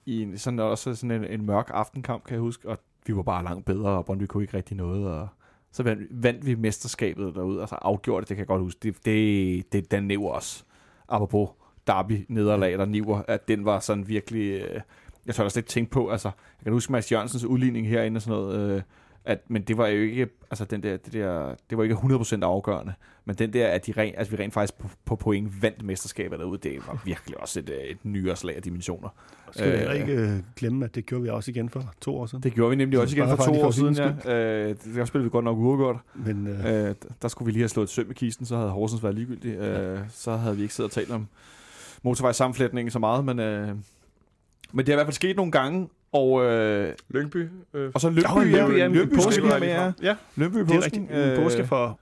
[0.05, 3.21] I en, sådan også sådan en, en mørk aftenkamp, kan jeg huske, og vi var
[3.21, 5.27] bare langt bedre, og Brøndby kunne ikke rigtig noget, og
[5.71, 8.79] så vandt, vandt vi mesterskabet derude, og så afgjorde det, det kan jeg godt huske.
[8.83, 10.65] Det, det, det den næver os.
[11.07, 11.49] Apropos
[11.87, 14.61] derby nederlag, der niver, at den var sådan virkelig...
[14.61, 14.81] Øh,
[15.25, 18.17] jeg tør da slet ikke tænke på, altså, jeg kan huske Mads Jørgensens udligning herinde
[18.17, 18.81] og sådan noget, øh,
[19.25, 22.39] at, men det var jo ikke, altså den der, det der, det var ikke 100%
[22.43, 22.93] afgørende,
[23.25, 26.39] men den der, at, de rent, altså, vi rent faktisk på, på point vandt mesterskabet
[26.39, 29.09] derude, det var virkelig også et, øh, et nyårslag af dimensioner.
[29.51, 32.17] Skal vi Øh, heller ikke øh, glemme, at det gjorde vi også igen for to
[32.17, 32.43] år siden.
[32.43, 34.33] Det gjorde vi nemlig også igen for to år siden, ja.
[34.35, 35.97] Øh, der spillede vi godt nok uafgjort.
[36.13, 38.69] Men øh, Øh, der skulle vi lige have slået et søm i kisten, så havde
[38.69, 39.55] Horsens været ligegyldig.
[39.55, 41.27] Øh, så havde vi ikke siddet og talt om
[42.03, 43.67] motorvejssammenflætningen så meget, men, øh,
[44.71, 47.49] men det har i hvert fald sket nogle gange, og, øh, Lyngby.
[47.73, 50.09] Øh, og så Lønby, Åh, ja, Lønby, ja, påske skal vi have var med, ja.
[50.09, 51.37] ja, Lønby i det er påsken, rigtigt.
[51.37, 51.99] En påske øh, for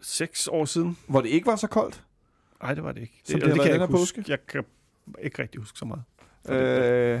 [0.00, 0.98] seks år siden.
[1.08, 2.02] hvor det ikke var så koldt.
[2.62, 3.20] Nej, det var det ikke.
[3.24, 4.24] Som det, det det kan jeg den ikke her huske.
[4.28, 4.64] Jeg kan
[5.22, 6.02] ikke rigtig huske så meget.
[6.50, 7.20] Øh,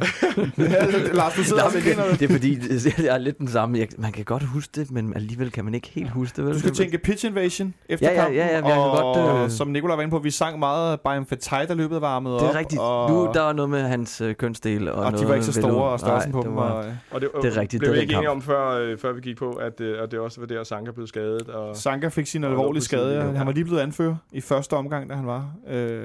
[1.14, 2.16] Lars, du sidder Nej, og men griner.
[2.18, 3.78] det, er fordi, det er lidt den samme.
[3.78, 6.44] Jeg, man kan godt huske det, men alligevel kan man ikke helt huske det.
[6.44, 6.54] Vel?
[6.54, 9.44] Du skal tænke pitch invasion efter Ja, ja, kampen, ja, ja, jeg kan og godt,
[9.44, 12.40] øh, som Nicolai var inde på, vi sang meget Bayern Fetai, der løbet varmet op.
[12.40, 12.80] Det er rigtigt.
[12.80, 14.88] Og, Nu der var noget med hans øh, kønsdel.
[14.88, 16.56] Og, og de noget var ikke så store, og størrelsen på det dem.
[16.56, 18.98] var- Og, og det, Det er rigtigt, Blev det vi ikke enige om, før, øh,
[18.98, 21.48] før vi gik på, at, øh, at det også var der, Sanka blev skadet.
[21.48, 23.14] Og, Sanka fik sin Og alvorlige skade.
[23.14, 23.30] Ja.
[23.32, 26.02] Han var lige blevet anfører i første omgang, da han var øh,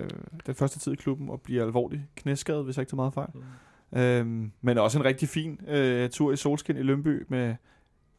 [0.47, 3.29] den første tid i klubben, og bliver alvorligt knæskadet, hvis jeg ikke tager meget fejl.
[3.93, 3.99] Mm.
[3.99, 7.55] Øhm, men også en rigtig fin øh, tur i solskin i Lønby, med,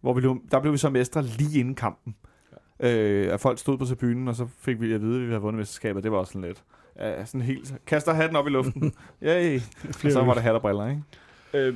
[0.00, 2.14] hvor vi, lå- der blev vi så mestre lige inden kampen.
[2.81, 5.40] Øh, at folk stod på tribunen, og så fik vi at vide, at vi havde
[5.42, 6.02] vundet mesterskabet.
[6.05, 6.62] Det var også sådan lidt.
[6.98, 8.92] Ja, sådan helt, kaster hatten op i luften.
[9.24, 9.61] Yay.
[10.05, 11.02] og så var det hat og briller, ikke?
[11.55, 11.74] Øh,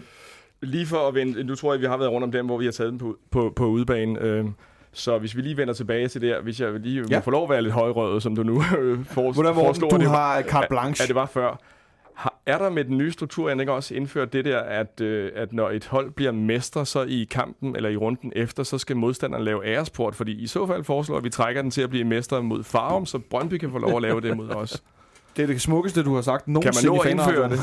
[0.63, 2.65] lige for at vende, nu tror jeg, vi har været rundt om dem, hvor vi
[2.65, 4.21] har taget den på, på, på udebane.
[4.21, 4.45] Øh,
[4.93, 7.19] så hvis vi lige vender tilbage til der, hvis jeg lige Ja.
[7.19, 9.97] må få lov at være lidt højrøget, som du nu øh, for, Hvordan, foreslår, du
[9.97, 11.03] det, har carte blanche.
[11.03, 11.61] at det var før.
[12.17, 15.53] Har, er der med den nye struktur ikke også indført det der, at, øh, at
[15.53, 19.45] når et hold bliver mestre, så i kampen eller i runden efter, så skal modstanderen
[19.45, 20.15] lave æresport?
[20.15, 23.07] Fordi i så fald foreslår at vi trækker den til at blive mestre mod Farum,
[23.07, 24.83] så Brøndby kan få lov at lave det mod os.
[25.37, 27.59] Det er det smukkeste, du har sagt Kan man nogensinde nå at indføre det?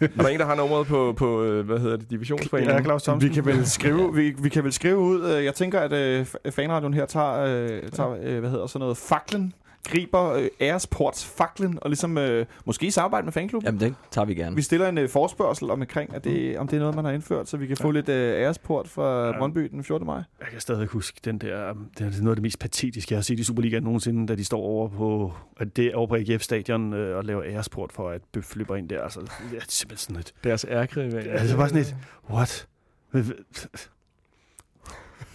[0.18, 2.76] er der en, der har nummeret på, på øh, hvad hedder det, divisionsforeningen?
[2.76, 3.28] Ja, Claus Thomsen.
[3.28, 5.30] Vi kan vel skrive, vi, vi kan vel skrive ud.
[5.30, 8.96] øh, Jeg tænker, at øh, fanradioen her tager, øh, tager øh, hvad hedder sådan noget,
[8.96, 9.52] faklen,
[9.86, 13.66] griber øh, Airsports faklen, og ligesom øh, måske i samarbejde med fanklubben.
[13.66, 14.56] Jamen, det tager vi gerne.
[14.56, 17.12] Vi stiller en øh, forspørgsel om, omkring, at det, om det er noget, man har
[17.12, 19.38] indført, så vi kan få lidt øh, Airsport fra Ja.
[19.38, 20.06] Brøndby den 14.
[20.06, 20.16] maj.
[20.40, 23.22] Jeg kan stadig huske den der, det er noget af det mest patetiske, jeg har
[23.22, 26.42] set i Superligaen nogensinde, da de står over på, at det er over på AGF
[26.42, 29.02] stadion øh, og laver æresport for, at Bøf løber ind der.
[29.02, 31.24] Altså, det er simpelthen sådan et, Deres ærkrival.
[31.26, 31.96] Ja, det er bare sådan et,
[32.30, 32.66] what?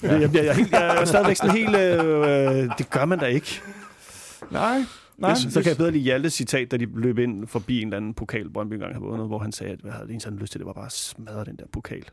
[0.04, 0.14] Ja.
[0.20, 3.20] Jeg, bliver, jeg, er helt, jeg er stadigvæk sådan helt, øh, øh, det gør man
[3.20, 3.62] da ikke.
[4.50, 4.84] Nej,
[5.18, 7.98] Nej, så kan jeg bedre lide Hjaltes citat, da de løb ind forbi en eller
[7.98, 10.52] anden pokal, Brøndby engang havde vundet, hvor han sagde, at hvad havde eneste han lyst
[10.52, 12.04] til, det var bare at smadre den der pokal.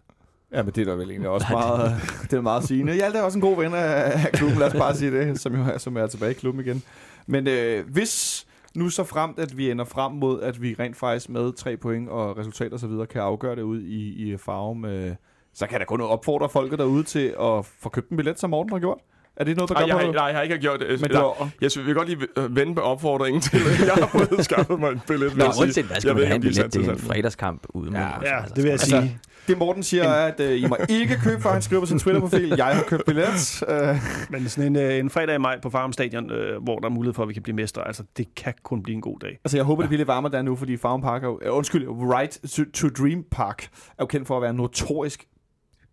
[0.53, 2.95] Ja, men det er da vel egentlig også meget, det er meget sigende.
[2.95, 5.55] Hjalte er også en god ven af, af klubben, lad os bare sige det, som
[5.55, 6.83] jo er, som er tilbage i klubben igen.
[7.27, 11.29] Men øh, hvis nu så fremt, at vi ender frem mod, at vi rent faktisk
[11.29, 14.85] med tre point og resultater og så videre kan afgøre det ud i, i Farum,
[14.85, 15.15] øh,
[15.55, 18.51] så kan jeg da kun opfordre folket derude til at få købt en billet, som
[18.51, 18.99] Morten har gjort.
[19.39, 20.89] Er det noget, der Nej, gør jeg, på har- nej, jeg har ikke gjort det.
[21.01, 23.87] Men det var, jeg synes, vi kan godt lige øh, vende på opfordringen til, at
[23.87, 25.31] jeg har fået skaffet mig en billet.
[25.31, 27.67] vil Nå, jeg uanset hvad, skal Jeg man have en er billet til en fredagskamp
[27.69, 28.23] ude med Ja, os.
[28.25, 29.19] Ja, Altså, det vil jeg Altså, sige.
[29.49, 31.99] det Morten siger er, at øh, I må ikke købe, for han skriver på sin
[31.99, 33.63] Twitter-profil, jeg har købt billet.
[33.69, 33.97] Øh,
[34.31, 36.91] Men sådan en, øh, en fredag i maj på Farum Stadion, øh, hvor der er
[36.93, 39.39] mulighed for, at vi kan blive mestre, altså det kan kun blive en god dag.
[39.45, 41.87] Altså, jeg håber, det bliver lidt varmere der nu, fordi Farm Park er uh, undskyld,
[41.89, 45.25] Right to, to Dream Park er jo kendt for at være notorisk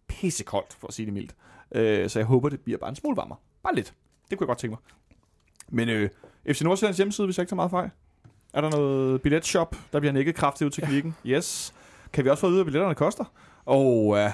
[0.09, 1.31] pissekoldt, for at sige det mildt.
[1.75, 3.37] Øh, så jeg håber, det bliver bare en smule varmere.
[3.63, 3.93] Bare lidt.
[4.29, 4.79] Det kunne jeg godt tænke mig.
[5.69, 6.09] Men øh,
[6.53, 7.89] FC Nordsjællands hjemmeside, hvis jeg ikke tager meget fejl.
[8.53, 11.15] Er der noget billetshop, der bliver nikket kraftigt ud til klikken?
[11.25, 11.73] Yes.
[12.13, 13.23] Kan vi også få at vide, hvad billetterne koster?
[13.65, 14.29] Og øh,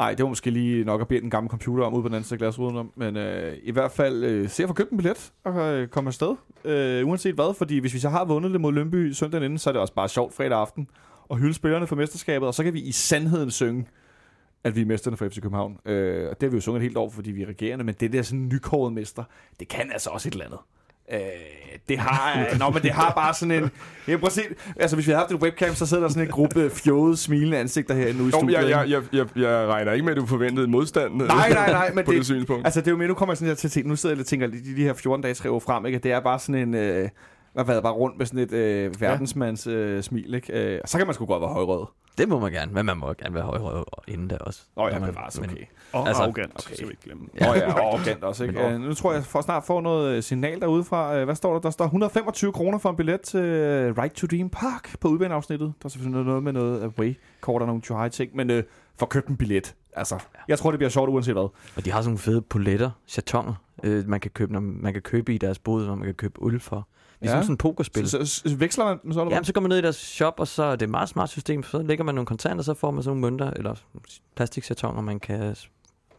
[0.00, 2.14] ej, det var måske lige nok at bede den gamle computer om ud på den
[2.14, 2.92] anden side af glasruden om.
[2.96, 6.08] Men øh, i hvert fald øh, se at få købt en billet og øh, komme
[6.08, 6.36] afsted.
[6.64, 9.70] Øh, uanset hvad, fordi hvis vi så har vundet det mod Lønby søndagen inden, så
[9.70, 10.88] er det også bare sjovt fredag aften
[11.28, 13.86] og hylde spillerne for mesterskabet, og så kan vi i sandheden synge,
[14.64, 15.76] at vi er mesterne for FC København.
[15.86, 17.94] Øh, og det har vi jo sunget et helt år, fordi vi er regerende, men
[18.00, 19.24] det der sådan nykåret mester,
[19.60, 20.58] det kan altså også et eller andet.
[21.12, 21.18] Øh,
[21.88, 23.70] det har, nå, men det har bare sådan en...
[24.08, 24.40] Jeg prøv se,
[24.76, 27.58] altså hvis vi havde haft et webcam, så sidder der sådan en gruppe fjode, smilende
[27.58, 28.52] ansigter herinde ude i studiet.
[28.58, 31.70] jeg, jeg, jeg, jeg, jeg regner ikke med, at du forventede modstand øh, Nej, nej,
[31.70, 32.66] nej, men på det- det, synspunkt.
[32.66, 34.14] Altså det er jo mere, nu kommer jeg sådan her til at tænke, nu sidder
[34.14, 35.98] jeg og tænker, de, de her 14 dage tre år frem, ikke?
[35.98, 37.08] Det er bare sådan en, øh,
[37.64, 40.74] hvad var det, bare rundt med sådan et øh, verdensmands øh, smil, ikke?
[40.74, 41.86] Øh, og så kan man sgu godt være højrød.
[42.18, 44.62] Det må man gerne, men man må gerne være højrød inden da også.
[44.76, 45.64] Åh oh, ja, man- bevares, men- okay.
[45.92, 46.74] Og Altså, altså, arrogant, okay.
[46.74, 47.22] skal vi ikke glemme.
[47.42, 48.54] Åh oh, ja, og arrogant også, ikke?
[48.62, 51.16] Men- Øh, nu tror jeg, jeg får snart får noget øh, signal derude fra.
[51.16, 51.60] Øh, hvad står der?
[51.60, 55.72] Der står 125 kroner for en billet til øh, Right to Dream Park på udbaneafsnittet.
[55.82, 58.62] Der er selvfølgelig noget med noget away-kort og nogle high ting, men øh,
[58.98, 59.74] for købt en billet.
[59.92, 61.48] Altså, jeg tror, det bliver sjovt uanset hvad.
[61.76, 65.02] Og de har sådan nogle fede poletter, chatonger, øh, man, kan købe, når man kan
[65.02, 66.88] købe i deres bod, når man kan købe øl for.
[67.20, 67.42] Ligesom Ja.
[67.42, 68.08] sådan et pokerspil.
[68.10, 70.48] Så, så, så, veksler man så Jamen, så går man ned i deres shop, og
[70.48, 71.62] så er det et meget smart system.
[71.62, 73.74] Så lægger man nogle kontanter, så får man sådan nogle mønter, eller
[74.36, 75.56] plastikchatonger, man kan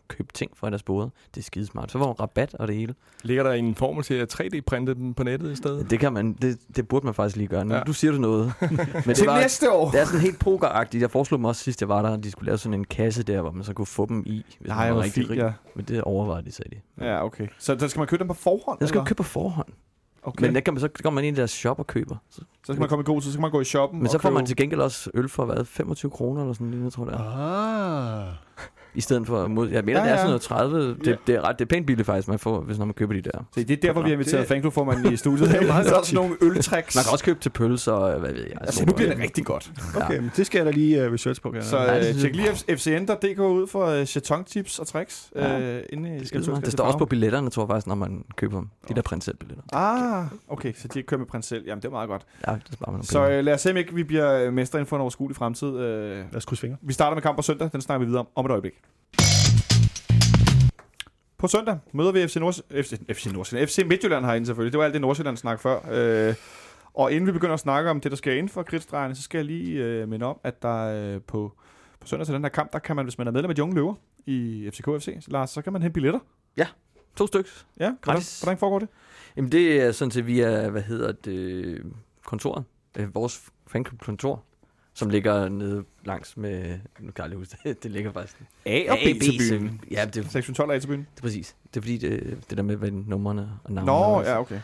[0.08, 1.10] købe ting fra deres boder.
[1.36, 1.92] Det er skidesmart.
[1.92, 2.96] Så får man rabat og det hele.
[3.24, 5.90] Ligger der en formel til at 3D-printe dem på nettet i stedet?
[5.90, 7.66] Det, kan man, det, det burde man faktisk lige gøre.
[7.66, 7.80] Nu, Ja.
[7.84, 8.54] Du siger du noget.
[8.62, 9.92] Men det, Til var, næste år!
[9.92, 11.02] det er sådan helt pokeragtigt.
[11.02, 13.24] Jeg foreslog dem også sidst, jeg var der, at de skulle lave sådan en kasse
[13.24, 15.52] der, hvor man så kunne få dem i, hvis Nej, man var rigtig fint, ja.
[15.76, 17.06] Men det overvejede de, sagde de.
[17.06, 17.48] Ja, okay.
[17.60, 18.80] Så, så skal man købe dem på forhånd?
[18.80, 19.68] Den skal du købe på forhånd.
[20.28, 20.46] Okay.
[20.46, 22.16] Men der kan man, så går man ind i deres shop og køber.
[22.30, 24.10] Så, Så skal man komme i god tid, så skal man gå i shoppen men
[24.10, 27.04] så får man til gengæld også øl for, hvad, 25 kroner eller sådan noget, tror
[27.10, 27.14] jeg.
[27.14, 28.28] det er.
[28.28, 28.34] Ah.
[28.96, 30.18] I stedet for, mod, jeg mener, Ja, ja, det er ja.
[30.18, 30.88] sådan noget 30.
[30.90, 31.16] Det, Ja.
[31.28, 33.22] det, er, ret, det er pænt billigt faktisk, man får, hvis når man køber de
[33.22, 33.32] der.
[33.56, 35.50] Se, det er derfor, vi har inviteret Det- fanklubformanden i studiet.
[35.52, 36.96] Det er meget så sådan nogle øltricks.
[36.96, 38.58] Man kan også købe til pølser og hvad ved jeg.
[38.62, 39.72] Altså, nu bliver det rigtig godt.
[40.02, 41.52] Okay, men det skal jeg da lige uh, research på.
[41.52, 42.48] Kan Så Ja, øh, synes tjek lige
[42.78, 45.32] fcn.dk ud for øh, chaton-tips og tricks.
[45.36, 45.60] Ja.
[45.60, 47.96] Øh, inde i Det, skal det, det står også på billetterne, tror jeg faktisk, når
[47.96, 48.68] man køber dem.
[48.90, 49.64] De der prinsel-billetter.
[49.74, 51.64] Ah, okay, så de kører med prins selv.
[51.68, 52.22] Jamen, det er meget godt.
[52.48, 54.80] Ja, det sparer man Så øh, lad os se, om ikke vi bliver øh, mestre
[54.80, 55.68] inden for en overskuelig fremtid.
[55.68, 55.78] Øh,
[56.18, 56.78] Lad os krydse fingre.
[56.82, 57.70] vi starter med kamp på søndag.
[57.72, 58.74] Den snakker vi videre om om et øjeblik.
[61.38, 63.68] På søndag møder vi FC, Nords FC, FC, Nordsjælland.
[63.68, 64.72] FC Midtjylland herinde selvfølgelig.
[64.72, 65.80] Det var alt det Nordsjælland snak før.
[65.92, 66.36] Øh,
[66.94, 69.38] og inden vi begynder at snakke om det, der sker inden for kridtstregerne, så skal
[69.38, 71.54] jeg lige øh, minde om, at der øh, på,
[72.00, 73.64] på søndag til den her kamp, der kan man, hvis man er medlem af de
[73.64, 73.94] unge løver
[74.26, 76.20] i FCK FC, Lars, så kan man hente billetter.
[77.16, 77.50] To stykker.
[77.80, 78.88] Ja, hvordan, hvordan foregår det?
[79.38, 81.82] Jamen det er sådan set via, hvad hedder det,
[82.26, 82.64] kontoret.
[82.98, 84.44] Øh, vores fanklubkontor,
[84.98, 88.42] som ligger nede langs med, nu kan jeg aldrig huske det, det ligger faktisk.
[88.66, 89.82] A og B til byen.
[89.92, 91.00] Ja, det, Sektion 12 A til byen.
[91.00, 91.56] det er præcis.
[91.74, 93.86] Det er fordi, det, det der med, hvad numrene og navnene.
[93.92, 94.60] Nå, og- ja, okay.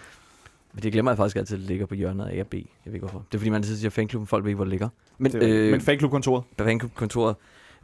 [0.73, 2.53] Men det glemmer jeg faktisk altid, at det ligger på hjørnet af A og B.
[2.53, 3.25] Jeg ved ikke hvorfor.
[3.31, 4.89] Det er fordi, man altid siger fanklubben, folk ved ikke, hvor det ligger.
[5.17, 6.43] Men, Det øh, men fanklubkontoret.
[6.57, 7.35] fanklubkontoret,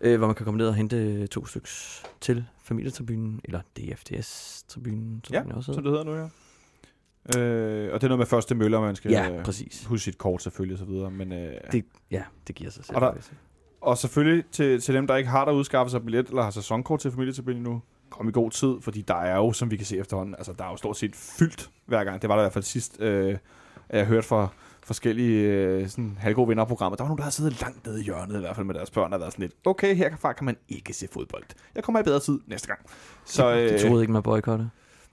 [0.02, 1.70] øh, hvor man kan komme ned og hente to stykker
[2.22, 5.90] til familietribunen, eller DFDS-tribunen, som Ja, den også som hedder.
[6.00, 6.30] det hedder nu, ja.
[7.38, 9.86] Øh, og det er noget med første møller, man skal Ja, øh, præcis.
[9.86, 11.12] huske sit kort selvfølgelig og så videre.
[11.12, 12.95] Men, øh, Det- Ja, det giver sig selv.
[12.95, 13.13] Og der-.
[13.82, 16.99] Og selvfølgelig til, til dem, der ikke har der udskaffet sig billet eller har sæsonkort
[16.99, 19.97] til familietribunen nu, kom i god tid, fordi der er jo, som vi kan se
[19.97, 22.21] efterhånden, altså der er jo stort set fyldt hver gang.
[22.21, 23.38] Det var der i hvert fald sidst, øh,
[23.89, 24.47] jeg hørte fra
[24.84, 26.99] forskellige øh, sådan halvgode programmet.
[26.99, 28.91] Der var nogen, der havde siddet langt nede i hjørnet, i hvert fald med deres
[28.91, 31.43] børn, og været sådan lidt, okay, herfra kan man ikke se fodbold.
[31.75, 32.79] Jeg kommer i bedre tid næste gang.
[33.25, 34.69] Så, øh, troede ikke, man boykotte.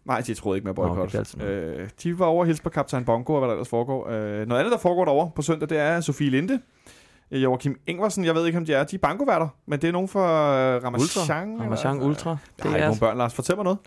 [0.06, 1.14] Nej, de troede ikke med okay, boykot.
[1.14, 1.78] er altid noget.
[1.78, 4.08] øh, de var over at hilse på Kaptajn Bongo, og hvad der ellers foregår.
[4.10, 6.60] Øh, noget andet, der foregår derovre på søndag, det er Sofie Linde,
[7.30, 8.84] øh, Joachim Ingvarsen, jeg ved ikke, om de er.
[8.84, 11.48] De er bankoværter, men det er nogen fra øh, Ramachan.
[11.52, 12.30] eller- Ramachan Ultra.
[12.30, 13.34] Jeg Det har ikke er, nogen børn, Lars.
[13.34, 13.78] Fortæl mig noget.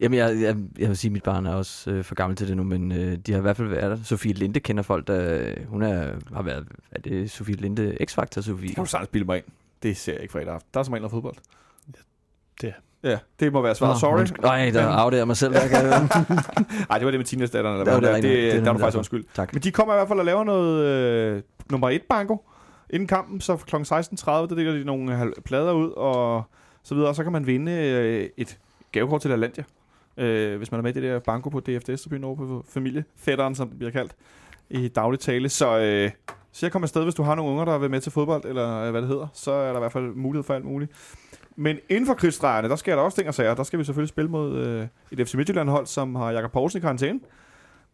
[0.00, 2.48] jamen, jeg, jeg, jeg vil sige, at mit barn er også øh, for gammel til
[2.48, 4.04] det nu, men øh, de har i hvert fald været der.
[4.04, 5.50] Sofie Linde kender folk, der...
[5.68, 6.66] Hun er, har været...
[6.90, 7.96] Er det Sofie Linde?
[8.10, 8.68] X-Factor Sofie?
[8.68, 9.44] Det kan du sagtens bilde mig ind.
[9.82, 10.70] Det ser jeg ikke fredag aften.
[10.74, 11.34] Der er som regel noget fodbold.
[12.60, 12.74] Det.
[13.04, 14.00] Ja, det må være svaret.
[14.00, 14.18] Sorry.
[14.18, 14.42] undskyld.
[14.42, 15.52] Nej, der afdeler jeg mig selv.
[15.52, 15.62] Nej,
[16.98, 17.80] det var det med teenage-datteren.
[17.80, 19.24] Eller Det var det det, det, det, der er er du faktisk undskyld.
[19.34, 19.52] tak.
[19.52, 22.44] Men de kommer i hvert fald og laver noget øh, nummer et banko
[22.90, 23.76] inden kampen, så kl.
[23.76, 26.42] 16.30, der deler de nogle plader ud og
[26.82, 28.58] så videre, og så kan man vinde øh, et
[28.92, 29.64] gavekort til Lalandia,
[30.16, 33.68] øh, hvis man er med i det der banko på DFDS-tribunen over på familiefætteren, som
[33.68, 34.12] det bliver kaldt
[34.70, 35.48] i daglig tale.
[35.48, 36.10] Så, øh,
[36.52, 38.80] så jeg kommer afsted, hvis du har nogle unger, der vil med til fodbold, eller
[38.82, 40.92] øh, hvad det hedder, så er der i hvert fald mulighed for alt muligt.
[41.56, 43.54] Men inden for krigsdrejerne, der sker der også ting og sager.
[43.54, 44.86] Der skal vi selvfølgelig spille mod øh,
[45.18, 47.20] et FC Midtjylland-hold, som har Jakob Poulsen i karantæne.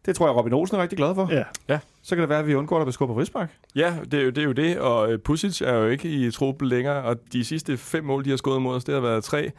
[0.05, 1.29] Det tror jeg, Robin Olsen er rigtig glad for.
[1.69, 1.79] Ja.
[2.01, 3.51] Så kan det være, at vi undgår, at der bliver skubbet på frispark.
[3.75, 6.31] Ja, det er, jo, det er jo det, og øh, Pusic er jo ikke i
[6.31, 9.23] truppen længere, og de sidste fem mål, de har skåret mod os, det har været
[9.23, 9.51] tre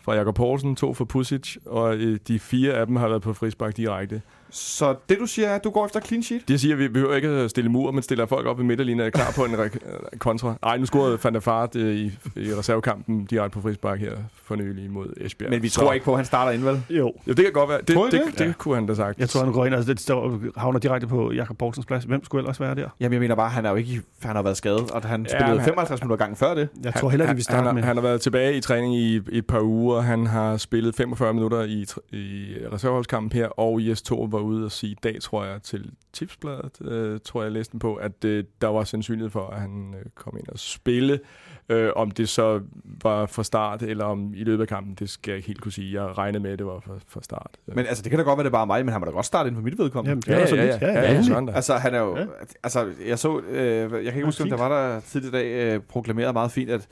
[0.00, 3.32] fra Jakob Poulsen, to fra Pusic, og øh, de fire af dem har været på
[3.32, 4.22] frispark direkte.
[4.50, 6.48] Så det du siger er, at du går efter clean sheet?
[6.48, 9.00] Det siger, at vi behøver ikke at stille mur, men stiller folk op i midterlinjen
[9.00, 10.54] og er klar på en re- kontra.
[10.62, 12.04] Ej, nu scorede Van der Fart øh, i,
[12.36, 14.12] i reservekampen direkte på frispark her
[14.44, 15.50] for nylig mod Esbjerg.
[15.50, 16.82] Men vi Så- tror ikke på, at han starter ind, vel?
[16.90, 17.12] Jo.
[17.28, 17.80] Jo, det kan godt være.
[17.80, 18.38] Det, Tror I det, det?
[18.38, 18.52] det, Ja.
[18.58, 19.18] kunne han da sagt.
[19.18, 22.04] Jeg tror, han går ind, altså det står, havner direkte på Jakob Poulsens plads.
[22.04, 22.88] Hvem skulle ellers være der?
[23.00, 25.22] Jamen, jeg mener bare, han er jo ikke, i- han har været skadet, og han
[25.22, 26.68] Ja, spillede men- 55 minutter gangen før det.
[26.84, 27.82] Jeg tror heller, at vi han, starter han, med.
[27.82, 30.00] har, han har været tilbage i træning i, i et par uger.
[30.00, 31.84] Han har spillet 45 minutter i,
[32.16, 35.90] i reserveholdskampen her, og Jes Thor var ude og sige i dag, tror jeg, til
[36.12, 39.60] Tipsbladet, øh, tror jeg, jeg læste den på, at øh, der var sandsynlighed for, at
[39.60, 41.20] han øh, kom ind og spille.
[41.68, 42.60] Øh, om det så
[43.02, 45.72] var fra start, eller om i løbet af kampen, det skal jeg ikke helt kunne
[45.72, 46.02] sige.
[46.02, 47.50] Jeg regnede med, at det var fra, fra start.
[47.66, 49.10] Men altså, det kan da godt være, det er bare mig, men han må da
[49.10, 50.10] godt starte ind for mit vedkommende.
[50.10, 51.52] Jamen, det ja, er så ja, ja, ja, ja, ja, der.
[51.52, 52.16] Altså, han er jo...
[52.16, 52.22] Ja.
[52.22, 52.26] Ja.
[52.62, 53.40] Altså, jeg så...
[53.40, 56.50] Øh, jeg kan ikke huske, om der var der tidligere i dag øh, proklameret meget
[56.50, 56.88] fint, at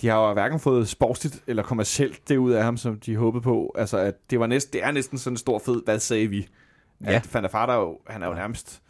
[0.00, 3.42] de har jo hverken fået sportsligt eller kommercielt det ud af ham, som de håbede
[3.42, 3.74] på.
[3.78, 6.48] Altså, at det, var næsten, det er næsten sådan en stor fed, hvad sagde vi?
[7.06, 7.16] Ja.
[7.16, 8.80] At Van er jo, han er jo nærmest...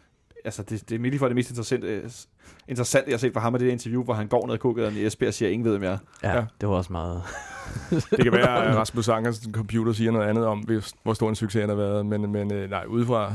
[0.45, 2.09] Altså, det, det er lige for det mest interessante,
[2.67, 4.95] interessante, jeg har set fra ham, er det interview, hvor han går ned ad kogaden
[4.97, 5.97] i Esbjerg og siger, ingen ved, jeg er.
[6.23, 6.45] Ja, Ja.
[6.61, 7.23] det var også meget...
[7.91, 11.35] Det kan være, at Rasmus Ankersen computer siger noget andet om, hvis- hvor stor en
[11.35, 12.05] succes han har været.
[12.05, 13.33] Men, men øh, nej, udefra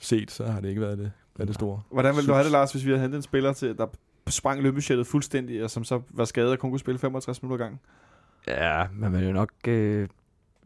[0.00, 1.80] set, så har det ikke været det, været det store.
[1.92, 3.86] Hvordan ville du have det, Lars, hvis vi havde hentet en spiller, til, der
[4.28, 7.80] sprang løbebudgettet fuldstændig, og som så var skadet og kun kunne spille 65 minutter gang?
[8.48, 9.50] Ja, man vil jo nok...
[9.68, 10.08] Øh,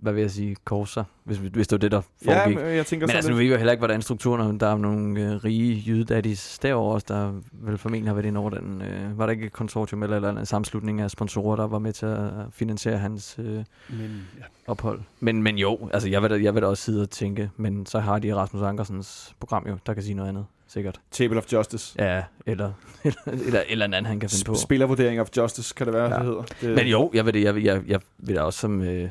[0.04, 0.56] hvad vil jeg sige?
[0.64, 2.56] Korse hvis, hvis det var det, der Ja, foregik.
[2.58, 4.58] men jeg tænker Men altså, nu ved vi jo heller ikke, hvordan strukturen er.
[4.58, 8.50] Der er nogle øh, rige jydedaddies derovre også, der vel formentlig har været inde over
[8.50, 8.82] den.
[8.82, 11.92] Øh, var der ikke et konsortium eller, eller en sammenslutning af sponsorer, der var med
[11.92, 14.44] til at finansiere hans øh, Men, ja.
[14.66, 15.00] ophold?
[15.20, 17.86] Men, men jo, altså jeg vil, da, jeg vil da også sidde og tænke, men
[17.86, 21.00] så har de Rasmus Ankersens program jo, der kan sige noget andet, sikkert.
[21.10, 21.96] Table of Justice.
[22.04, 22.72] Ja, eller,
[23.04, 24.52] eller, eller, eller en anden, han kan finde på.
[24.52, 26.10] Sp- Spillervurdering of Justice, kan det være, Ja.
[26.12, 26.16] ja.
[26.18, 26.42] det hedder.
[26.60, 29.08] Det, Men jo, jeg vil, det, jeg, vil, jeg, jeg vil da også som, øh,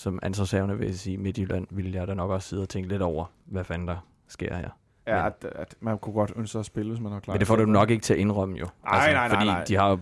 [0.00, 3.02] som ansvarshavende vil jeg sige, Midtjylland vil jeg da nok også sidde og tænke lidt
[3.02, 3.96] over, hvad fanden der
[4.28, 4.68] sker her.
[5.06, 7.40] Ja, at, at man kunne godt ønske sig at spille, hvis man har klaret Men
[7.40, 8.66] det får du nok ikke til at indrømme jo.
[8.84, 9.64] Altså, Nej, nej, nej, Fordi nej.
[9.64, 9.94] de har jo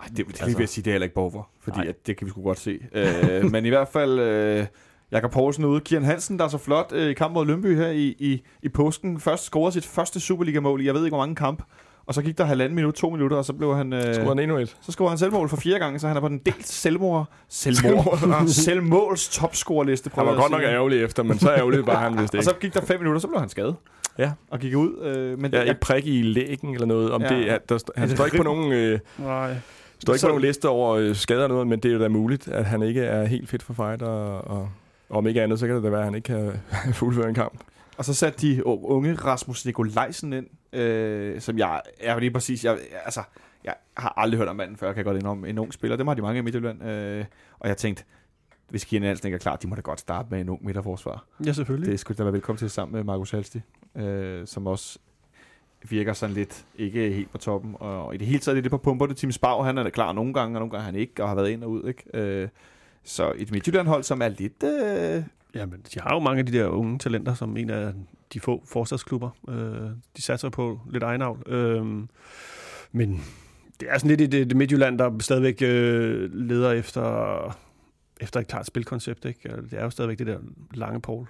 [0.00, 1.88] Ej, det, det altså, Altså- vil jeg sige, det er heller ikke for, fordi Nej.
[1.88, 2.78] at det kan vi sgu godt se.
[2.92, 4.66] øh, men i hvert fald, øh,
[5.10, 5.80] Jakob Poulsen ude.
[5.80, 8.68] Kian Hansen, der er så flot øh, i kamp mod Lønby her i, i, i
[8.68, 9.20] påsken.
[9.20, 11.62] Først scorede sit første Superliga-mål i, jeg ved ikke hvor mange kamp.
[12.08, 13.92] Og så gik der halvanden minut, to minutter, og så blev han...
[13.92, 14.76] Øh, Skruer han endnu et.
[14.80, 18.18] så scorede han selvmål for fire gange, så han er på den delt selvmord, selvmål,
[18.48, 20.10] selvmåls topscorerliste.
[20.14, 22.44] Han var godt nok ærgerlig efter, men så ærgerlig var han vist Og ikke.
[22.44, 23.74] så gik der fem minutter, så blev han skadet.
[24.18, 24.30] Ja.
[24.50, 24.98] Og gik ud.
[25.04, 27.10] Øh, men Ja, jeg, et prik i lægen eller noget.
[27.10, 27.28] Om Ja.
[27.28, 29.54] det, er- der, han det står ikke på nogen, øh, Nej.
[29.98, 32.00] står ikke Så- på nogen liste over øh, skader og noget, men det er jo
[32.00, 34.68] da muligt, at han ikke er helt fit for fight, og, og
[35.10, 36.52] om ikke andet, så kan det da være, at han ikke kan
[37.00, 37.60] fuldføre en kamp.
[37.98, 42.78] Og så satte de unge Rasmus Nikolajsen ind, øh, som jeg er lige præcis, jeg,
[43.04, 43.22] altså,
[43.64, 46.06] jeg har aldrig hørt om manden før, kan jeg godt indrømme, en ung spiller, dem
[46.06, 47.24] har de mange i Midtjylland, øh,
[47.58, 48.04] og jeg tænkte,
[48.68, 51.24] hvis Kian Hansen ikke er klar, de må da godt starte med en ung midterforsvar.
[51.46, 51.92] Ja, selvfølgelig.
[51.92, 53.60] Det skulle da være velkommen til sammen med Markus Halsti,
[53.96, 54.98] øh, som også
[55.88, 59.14] virker sådan lidt ikke helt på toppen, og i det hele taget lidt på pumperne.
[59.14, 61.34] Tim Spau, han er klar nogle gange, og nogle gange er han ikke, og har
[61.34, 62.04] været ind og ud, ikke?
[62.14, 62.48] Øh,
[63.04, 64.62] så et Midtjylland-hold, som er lidt...
[64.62, 65.22] Øh,
[65.54, 67.92] Ja, men de har jo mange af de der unge talenter, som en af
[68.32, 69.30] de få forstadsklubber.
[69.48, 71.42] Øh, de satser på lidt egenavl.
[71.46, 71.86] Øh,
[72.92, 73.24] men
[73.80, 77.56] det er sådan lidt i det, det Midtjylland, der stadigvæk øh, leder efter,
[78.20, 79.24] efter et klart spilkoncept.
[79.24, 79.56] Ikke?
[79.70, 80.38] Det er jo stadigvæk det der
[80.74, 81.26] lange Paul.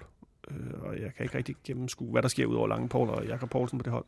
[0.51, 3.25] Øh, og jeg kan ikke rigtig gennemskue, hvad der sker ud over lange Paul og
[3.25, 4.05] Jakob Poulsen på det hold.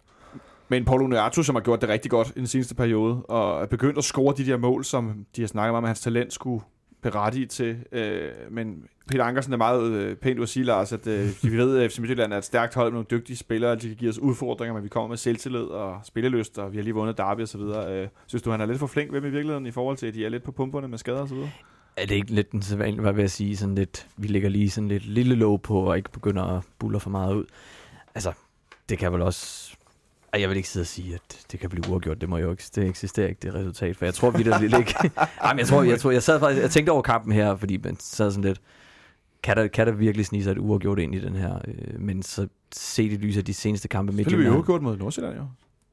[0.69, 3.65] Men Paul Nuatu, som har gjort det rigtig godt i den seneste periode, og er
[3.65, 6.63] begyndt at score de der mål, som de har snakket om, at hans talent skulle
[7.01, 7.77] berettige til.
[7.91, 11.57] Øh, men Peter Ankersen er meget øh, pænt ud at sige, Lars, at øh, vi
[11.57, 14.09] ved, at FC Midtjylland er et stærkt hold med nogle dygtige spillere, de kan give
[14.09, 17.41] os udfordringer, men vi kommer med selvtillid og spillelyst, og vi har lige vundet derby
[17.41, 17.93] og så videre.
[17.93, 20.07] Øh, synes du, han er lidt for flink ved dem i virkeligheden, i forhold til,
[20.07, 21.51] at de er lidt på pumperne med skader og så videre?
[21.97, 24.69] Er det ikke lidt den sædvanlige, hvad vil jeg sige, sådan lidt, vi ligger lige
[24.69, 27.45] sådan lidt lille låg på, og ikke begynder at buller for meget ud.
[28.15, 28.33] Altså,
[28.89, 29.75] det kan vel også...
[30.33, 32.21] Ej, jeg vil ikke sidde og sige, at det kan blive uafgjort.
[32.21, 33.97] Det må jo ikke, det eksisterer ikke, det resultat.
[33.97, 34.95] For jeg tror vi der ikke...
[35.43, 37.77] Ej, men jeg tror, jeg, tror, jeg sad faktisk, jeg tænkte over kampen her, fordi
[37.83, 38.61] man sad sådan lidt,
[39.43, 41.55] kan der, kan der virkelig snige sig et uafgjort ind i den her?
[41.67, 44.67] Øh, men så set i lyset af de seneste kampe Selvfølgelig vi Midtjylland.
[44.67, 45.43] jo gjort mod Nordsjælland, jo.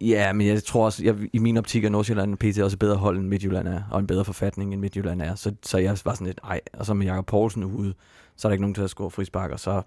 [0.00, 2.96] Ja, men jeg tror også, jeg, i min optik er Nordsjælland PT også et bedre
[2.96, 5.34] hold end Midtjylland er, og en bedre forfatning end Midtjylland er.
[5.34, 7.94] Så, så jeg var sådan lidt, ej, og så med Jakob Poulsen ude,
[8.36, 9.82] så er der ikke nogen til at score frispark, og så,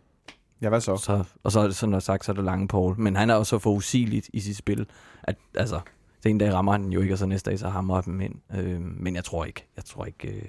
[0.61, 0.97] Ja, hvad så?
[0.97, 2.99] så, og så er det sådan at sagt, så er det lange Paul.
[2.99, 4.85] Men han er også så for usigeligt i sit spil,
[5.23, 5.79] at altså,
[6.23, 8.03] det en dag rammer han den jo ikke, og så næste dag så hammer han
[8.05, 8.35] dem ind.
[8.55, 10.43] Øh, men jeg tror ikke, jeg tror ikke, øh,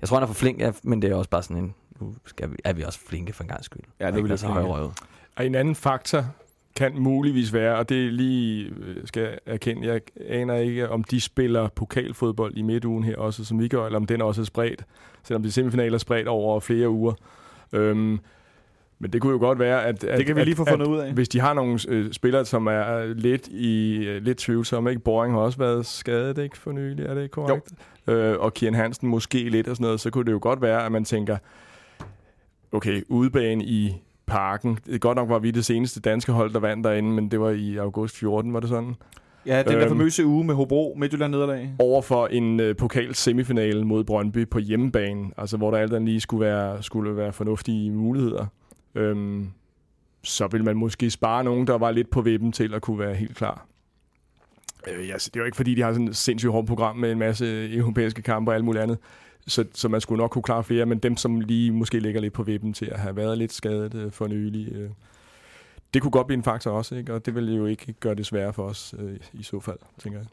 [0.00, 2.14] jeg tror han er for flink, ja, men det er også bare sådan en, nu
[2.24, 3.82] skal vi, er vi også flinke for en gang skyld.
[4.00, 4.52] Ja, det vil jeg så sige.
[4.52, 4.92] højrøvet.
[5.36, 6.24] Og en anden faktor,
[6.76, 11.04] kan muligvis være, og det er lige, øh, skal jeg erkende, jeg aner ikke, om
[11.04, 14.44] de spiller pokalfodbold i midtugen her også, som vi gør, eller om den også er
[14.44, 14.84] spredt,
[15.22, 17.12] selvom de semifinaler er spredt over flere uger.
[17.72, 18.20] Øhm,
[18.98, 20.04] men det kunne jo godt være, at...
[20.04, 21.12] at Det kan vi lige få at, fundet ud af.
[21.12, 25.02] Hvis de har nogle øh, spillere, som er lidt i øh, lidt tvivlsomme, ikke?
[25.02, 26.58] Boring har også været skadet, ikke?
[26.58, 27.72] For nylig, er det ikke korrekt?
[28.06, 30.86] Øh, og Kian Hansen måske lidt og sådan noget, så kunne det jo godt være,
[30.86, 31.36] at man tænker,
[32.72, 33.94] okay, udebane i
[34.26, 34.78] parken.
[34.86, 37.50] Det godt nok var vi det seneste danske hold, der vandt derinde, men det var
[37.50, 38.94] i august 14, var det sådan?
[39.46, 39.88] Ja, den der Øhm.
[39.88, 41.70] famøse uge med Hobro, Midtjylland nederlag.
[41.78, 46.08] Over for en øh, pokal semifinale mod Brøndby på hjemmebane, altså hvor der alt andet
[46.08, 48.46] lige skulle være, skulle være fornuftige muligheder.
[48.96, 49.50] Øhm,
[50.22, 53.14] så vil man måske spare nogen, der var lidt på vippen til at kunne være
[53.14, 53.66] helt klar.
[54.88, 57.12] Øh, altså, det er jo ikke fordi, de har sådan et sindssygt hårdt program med
[57.12, 58.98] en masse europæiske kampe og alt muligt andet.
[59.46, 62.32] Så, så man skulle nok kunne klare flere, men dem, som lige måske ligger lidt
[62.32, 64.90] på vippen til at have været lidt skadet øh, for nylig, øh,
[65.94, 67.14] det kunne godt blive en faktor også, ikke?
[67.14, 70.18] og det vil jo ikke gøre det sværere for os øh, i så fald, tænker
[70.18, 70.28] jeg.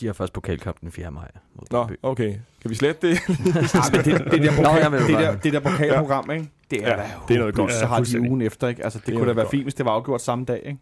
[0.00, 1.10] De har først pokalkamp den 4.
[1.10, 2.34] maj mod Nå, okay.
[2.62, 3.18] Kan vi slette det?
[3.74, 6.50] Ja, men det, det, der pokal, det, der, det der pokalprogram, ikke?
[6.70, 7.72] Det er, Ja, da det er noget godt.
[7.72, 8.84] Så Ja, har de ugen efter, ikke?
[8.84, 9.50] Altså, det, Det kunne da være godt.
[9.50, 10.78] fint, hvis det var afgjort samme dag, ikke?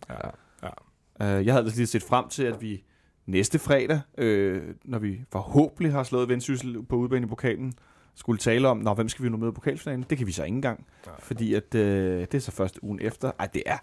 [1.22, 1.38] Ja.
[1.38, 2.84] Uh, jeg havde lige set frem til, at vi
[3.26, 7.72] næste fredag, øh, når vi forhåbentlig har slået Vendsyssel på udbanen i pokalen,
[8.14, 10.04] skulle tale om, Nå, hvem skal vi nu møde i pokalfinalen?
[10.10, 11.14] Det kan vi så ikke engang, Nej.
[11.22, 13.30] fordi at, øh, det er så først ugen efter.
[13.38, 13.76] Ej, det er...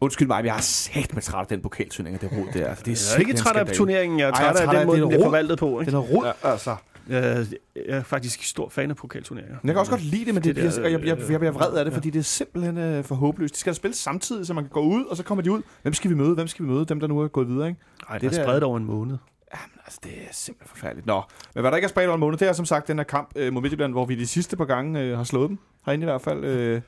[0.00, 2.68] Undskyld mig, men jeg har sat med træt af den pokalturnering, det rod der.
[2.68, 4.66] Altså, det er Jeg er ikke træt af turneringen, jeg er Ej, jeg er træt
[4.66, 5.26] af af, den måde, det den bliver rod.
[5.26, 5.80] forvaltet på.
[5.80, 5.90] Ikke?
[5.90, 6.48] Den er rod, ja.
[6.52, 6.76] altså.
[7.08, 7.46] Jeg,
[7.76, 9.56] jeg er faktisk stor fan af pokalturneringer.
[9.64, 11.52] Jeg kan også godt lide det, men det, Det der, jeg, jeg, jeg, jeg bliver
[11.52, 11.96] vred af det, ja.
[11.96, 13.54] fordi det er simpelthen øh, for håbløst.
[13.54, 15.62] De skal spille samtidig, så man kan gå ud, og så kommer de ud.
[15.82, 16.34] Hvem skal vi møde?
[16.34, 16.84] Hvem skal vi møde?
[16.84, 17.80] Dem, der nu er gået videre, ikke?
[18.08, 19.16] Nej, det er spredt over en måned.
[19.54, 21.06] Jamen, altså, det er simpelthen forfærdeligt.
[21.06, 21.22] Nå,
[21.54, 23.04] men hvad der ikke er spredt over en måned, det er som sagt den her
[23.04, 25.58] kamp øh, mod Midtjylland, hvor vi de sidste par gange øh, har slået dem.
[25.86, 26.44] Herinde i hvert fald.
[26.44, 26.80] Øh,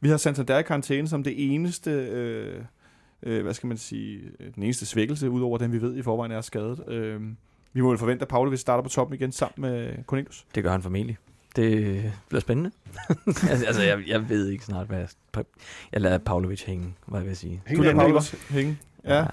[0.00, 2.64] vi har Santander i karantæne som det eneste, øh,
[3.22, 6.32] øh, hvad skal man sige, øh, den eneste svækkelse, udover den vi ved i forvejen
[6.32, 6.88] er skadet.
[6.88, 7.20] Øh,
[7.72, 10.46] vi må vel forvente, at Pauli starter på toppen igen sammen med Cornelius.
[10.54, 11.18] Det gør han formentlig.
[11.56, 12.70] Det bliver spændende.
[13.26, 15.44] altså, altså jeg, jeg ved ikke snart, hvad jeg...
[15.92, 17.54] Jeg lader Pavlovic hænge, hvad jeg vil sige.
[17.54, 18.20] Du Hængende lader angriber.
[18.20, 18.78] Paulus hænge.
[19.04, 19.24] Ja.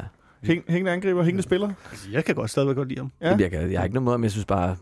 [0.44, 1.74] Hæng, hængende angriber, hængende spiller.
[1.92, 3.12] Altså, jeg kan godt stadigvæk godt lide ham.
[3.22, 3.30] Ja.
[3.30, 3.38] Ja.
[3.40, 4.76] Jeg, kan, jeg har ikke noget mod, men jeg synes bare...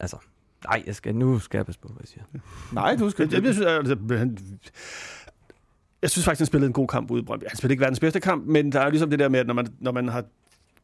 [0.00, 0.16] Altså,
[0.64, 2.40] nej, jeg skal, nu skal jeg passe på, hvad jeg siger.
[2.72, 3.28] Nej, du skal...
[3.32, 4.38] Jeg, jeg, synes, altså, han,
[6.02, 7.44] jeg synes faktisk, han spillede en god kamp ude i Brøndby.
[7.48, 9.46] Han spillede ikke verdens bedste kamp, men der er jo ligesom det der med, at
[9.46, 10.24] når man, når man har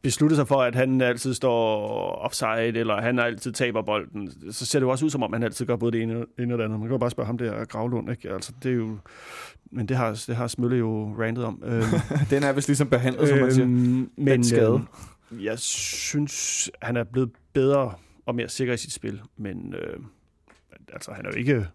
[0.02, 1.78] besluttet sig for, at han altid står
[2.14, 5.42] offside, eller han altid taber bolden, så ser det jo også ud, som om han
[5.42, 6.70] altid gør både det ene, og det andet.
[6.70, 8.30] Man kan jo bare spørge ham der, Gravlund, ikke?
[8.30, 8.96] Altså, det er jo...
[9.70, 11.62] Men det har, det har Smølle jo rantet om.
[11.64, 11.82] Øhm,
[12.30, 13.64] Den er vist ligesom behandlet, som man siger.
[13.66, 14.80] Øhm, men Den skade.
[15.32, 17.92] Øh, jeg synes, han er blevet bedre
[18.26, 19.96] og mere sikker i sit spil, men øh,
[20.92, 21.66] altså, han er jo ikke...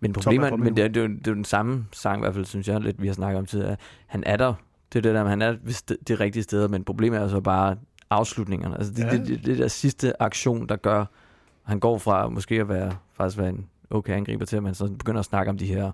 [0.00, 2.22] Men problemet, men det er, det, er, jo- det er jo den samme sang, i
[2.22, 3.76] hvert fald, synes jeg, lidt, vi har snakket om tidligere.
[4.06, 4.54] Han er der.
[4.92, 7.40] Det er det der, han er ved st- de rigtige steder, men problemet er så
[7.40, 7.76] bare
[8.10, 8.76] afslutningerne.
[8.78, 9.10] Altså det, Ja.
[9.10, 11.04] det, det, det, der sidste aktion, der gør,
[11.62, 14.86] han går fra måske at være, faktisk være en okay angriber til, at man så
[14.98, 15.90] begynder at snakke om de her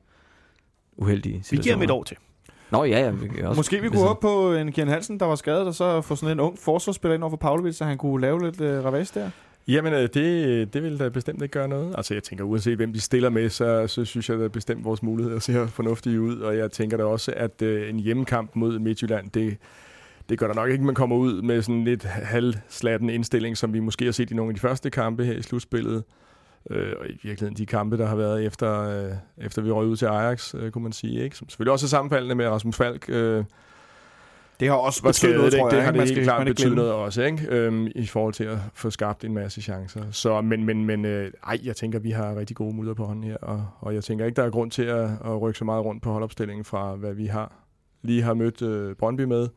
[0.97, 1.63] uheldige Vi situationer.
[1.63, 2.17] giver ham et år til.
[2.71, 3.11] Nå ja, ja.
[3.11, 5.75] Vi også, Måske vi kunne han- op på en Kian Hansen, der var skadet, og
[5.75, 8.61] så få sådan en ung forsvarsspiller ind over for Pavlovic, så han kunne lave lidt
[8.61, 9.31] øh, ravage der.
[9.69, 11.95] Jamen, øh, det, øh, det vil da bestemt ikke gøre noget.
[11.97, 15.03] Altså, jeg tænker, uanset hvem de stiller med, så, så synes jeg, da bestemt vores
[15.03, 16.39] muligheder ser fornuftige ud.
[16.39, 19.57] Og jeg tænker da også, at øh, en hjemmekamp mod Midtjylland, det,
[20.29, 23.73] det gør der nok ikke, at man kommer ud med sådan lidt halvslatten indstilling, som
[23.73, 26.05] vi måske har set i nogle af de første kampe her i slutspillet.
[26.71, 29.97] Øh, og i virkeligheden de kampe, der har været efter, øh, efter vi røg ud
[29.97, 31.25] til Ajax, øh, kunne man sige.
[31.25, 31.37] Ikke?
[31.37, 33.05] Som selvfølgelig også er sammenfaldende med Rasmus Falk.
[33.09, 33.45] Øh,
[34.61, 35.85] det har også betydet skadet, noget, tror Det jeg.
[35.85, 37.47] har det Man helt klart betydet noget også, ikke?
[37.49, 40.03] Øhm, i forhold til at få skabt en masse chancer.
[40.11, 43.25] Så, men, men, men øh, ej, jeg tænker, vi har rigtig gode muligheder på hånden
[43.25, 45.85] her, og, og jeg tænker ikke, der er grund til at, at rykke så meget
[45.85, 47.53] rundt på holdopstillingen fra, hvad vi har
[48.03, 49.49] lige har mødt øh, Brøndby med.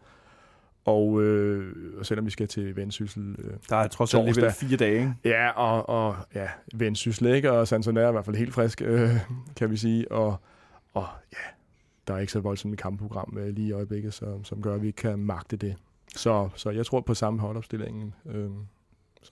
[0.85, 4.77] Og, øh, og selvom vi skal til Vendsyssel, øh, Der er trods alt alligevel fire
[4.77, 5.13] dage, ikke?
[5.25, 7.51] Ja, og, og ja, Vendsyssel, ikke?
[7.51, 9.09] Og Santander er i hvert fald helt frisk, øh,
[9.55, 10.11] kan vi sige.
[10.11, 10.35] Og,
[10.93, 11.37] og ja,
[12.08, 14.82] der er ikke så voldsomt et kampprogram øh, lige i øjeblikket, så, som gør, at
[14.82, 15.76] vi ikke kan magte det.
[16.16, 18.49] Så, så jeg tror på samme holdopstilling øh,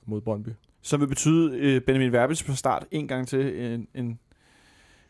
[0.05, 0.49] mod Brøndby.
[0.81, 3.39] Som vil betyde øh, Benjamin Verbis på start en gang til.
[3.39, 4.19] Øh, en, en,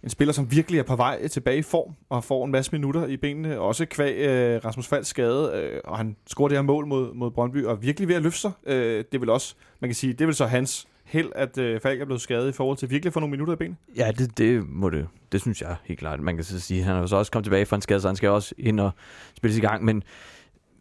[0.03, 3.07] en spiller, som virkelig er på vej tilbage i form, og får en masse minutter
[3.07, 3.59] i benene.
[3.59, 7.31] Også kvæg øh, Rasmus Falds skade, øh, og han scorer det her mål mod, mod
[7.31, 8.51] Brøndby, og er virkelig ved at løfte sig.
[8.65, 12.01] Øh, det vil også, man kan sige, det vil så hans held, at øh, Falk
[12.01, 13.77] er blevet skadet i forhold til virkelig at få nogle minutter i benene.
[13.95, 15.07] Ja, det, det må det.
[15.31, 16.19] Det synes jeg helt klart.
[16.19, 18.07] Man kan så sige, han har jo så også kommet tilbage fra en skade, så
[18.07, 18.91] han skal også ind og
[19.37, 19.83] spille i gang.
[19.83, 20.03] Men,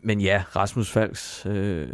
[0.03, 1.89] men ja, Rasmus Falks øh,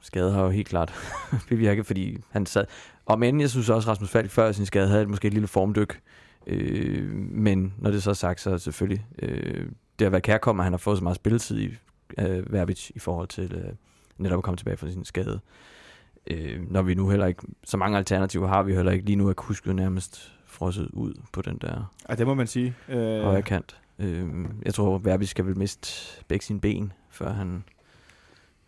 [0.00, 0.94] skade har jo helt klart
[1.48, 2.64] bevirket, fordi han sad...
[3.06, 5.48] Og men jeg synes også, Rasmus Falk før sin skade havde et måske et lille
[5.48, 6.00] formdyk.
[6.46, 9.66] Øh, men når det så er sagt, så selvfølgelig øh,
[9.98, 11.74] det har været kærkommet, at han har fået så meget spilletid i
[12.18, 13.72] øh, Verbic i forhold til øh,
[14.18, 15.40] netop at komme tilbage fra sin skade.
[16.26, 19.04] Øh, når vi nu heller ikke, så mange alternativer har vi heller ikke.
[19.04, 22.46] Lige nu er Kusk jo nærmest frosset ud på den der Ja, det må man
[22.46, 22.74] sige.
[22.88, 23.76] Øh, højre kant.
[23.98, 24.28] Øh,
[24.64, 25.88] jeg tror, Verbic skal vel miste
[26.28, 27.64] begge sine ben, før han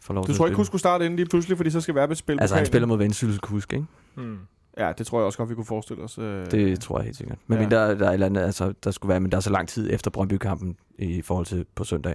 [0.01, 1.81] får lov du til tror at ikke, hun skulle starte inden lige pludselig, fordi så
[1.81, 3.85] skal Verbit spille Altså, han spiller mod Vendsyssel Kusk, ikke?
[4.15, 4.39] Hmm.
[4.79, 6.19] Ja, det tror jeg også godt, vi kunne forestille os.
[6.19, 7.39] Øh, Det tror jeg helt sikkert.
[7.47, 7.69] Men ja.
[7.69, 9.69] der, der er et eller andet, altså, der skulle være, men der er så lang
[9.69, 12.15] tid efter Brøndby-kampen i forhold til på søndag,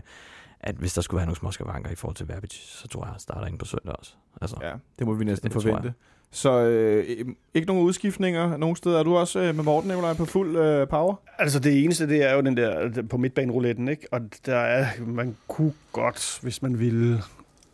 [0.59, 3.11] at hvis der skulle være nogle små skavanker i forhold til Verbic, så tror jeg,
[3.11, 4.13] han starter ind på søndag også.
[4.41, 4.73] Altså, ja.
[4.99, 5.93] Det må vi næsten Det forvente.
[6.31, 8.99] Så øh, ikke nogen udskiftninger nogen steder.
[8.99, 11.15] Er du også øh, med Morten Nicolaj på fuld øh, power?
[11.37, 14.07] Altså det eneste, det er jo den der den på midtbanerouletten, ikke?
[14.11, 17.21] Og der er, man kunne godt, hvis man ville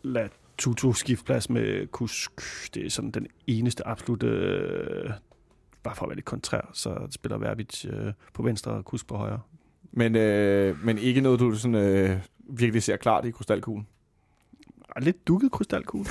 [0.02, 0.28] lade
[0.58, 2.30] Tutu skifte plads med Kusk.
[2.74, 5.10] Det er sådan den eneste absolut, øh,
[5.82, 9.16] bare for at være lidt kontrær, så spiller Verbic øh, på venstre og Kusk på
[9.16, 9.40] højre.
[9.92, 12.18] Men, øh, men ikke noget, du sådan, øh,
[12.48, 13.86] virkelig ser klart i krystalkuglen.
[14.88, 16.06] Og lidt dukket krystalkugle.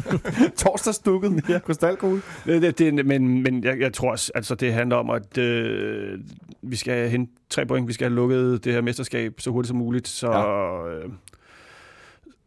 [0.56, 1.58] Torsdagsdukket ja.
[1.58, 2.22] krystalkugle.
[2.44, 6.18] Det, det, det, men men jeg, jeg tror også, altså det handler om, at øh,
[6.62, 7.88] vi skal hente tre point.
[7.88, 10.88] Vi skal have lukket det her mesterskab så hurtigt som muligt, så, ja.
[10.88, 11.10] øh,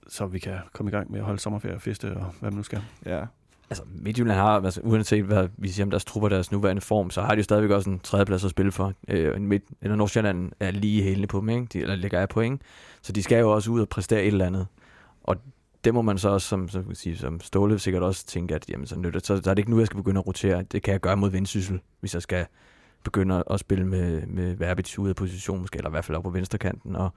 [0.07, 2.57] så vi kan komme i gang med at holde sommerferie og feste og hvad man
[2.57, 2.81] nu skal.
[3.05, 3.25] Ja.
[3.71, 7.21] Altså, Midtjylland har, altså, uanset hvad vi siger om deres trupper, deres nuværende form, så
[7.21, 8.93] har de jo stadigvæk også en tredjeplads at spille for.
[9.07, 11.65] Øh, midt, eller Nordsjælland er lige hælende på dem, ikke?
[11.73, 12.61] De, eller ligger af point.
[13.01, 14.67] Så de skal jo også ud og præstere et eller andet.
[15.23, 15.35] Og
[15.83, 18.87] det må man så også, som, som, sige, som Ståle sikkert også tænke, at jamen,
[18.87, 20.63] så, nytter, så, så er det ikke nu, jeg skal begynde at rotere.
[20.71, 22.45] Det kan jeg gøre mod Vendsyssel, hvis jeg skal
[23.03, 26.23] begynde at- spille med, med Verbits ude af position, måske, eller i hvert fald op
[26.23, 27.09] på venstrekanten, og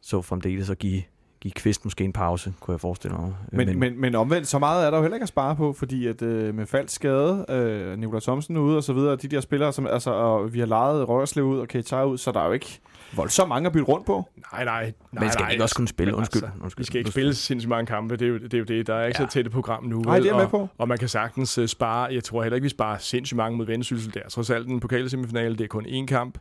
[0.00, 1.02] så fremdeles at give,
[1.46, 3.34] give Kvist måske en pause, kunne jeg forestille mig.
[3.52, 5.72] Men, men, men, men omvendt, så meget er der jo heller ikke at spare på,
[5.72, 9.40] fordi at øh, med falsk skade, øh, Nikolaj Thomsen ude og så videre, de der
[9.40, 12.46] spillere, som, altså, og vi har lejet Rørslev ud og Keita ud, så der er
[12.46, 12.80] jo ikke
[13.16, 14.28] voldsomt mange at bytte rundt på.
[14.52, 14.92] Nej, nej.
[15.12, 16.14] nej men skal nej, ikke også kunne spille?
[16.14, 16.42] Undskyld.
[16.42, 16.82] Altså, undskyld.
[16.82, 18.54] vi skal ikke spille sindssygt mange kampe, det er jo det.
[18.54, 18.86] Er jo det.
[18.86, 19.26] Der er ikke ja.
[19.26, 20.00] Så tæt et program nu.
[20.00, 20.68] Nej, det er med og, på.
[20.78, 23.66] Og man kan sagtens uh, spare, jeg tror heller ikke, vi sparer sindssygt mange mod
[23.66, 24.14] Vendsyssel.
[24.14, 26.38] Det er trods alt en pokalsemifinale, det er kun én kamp.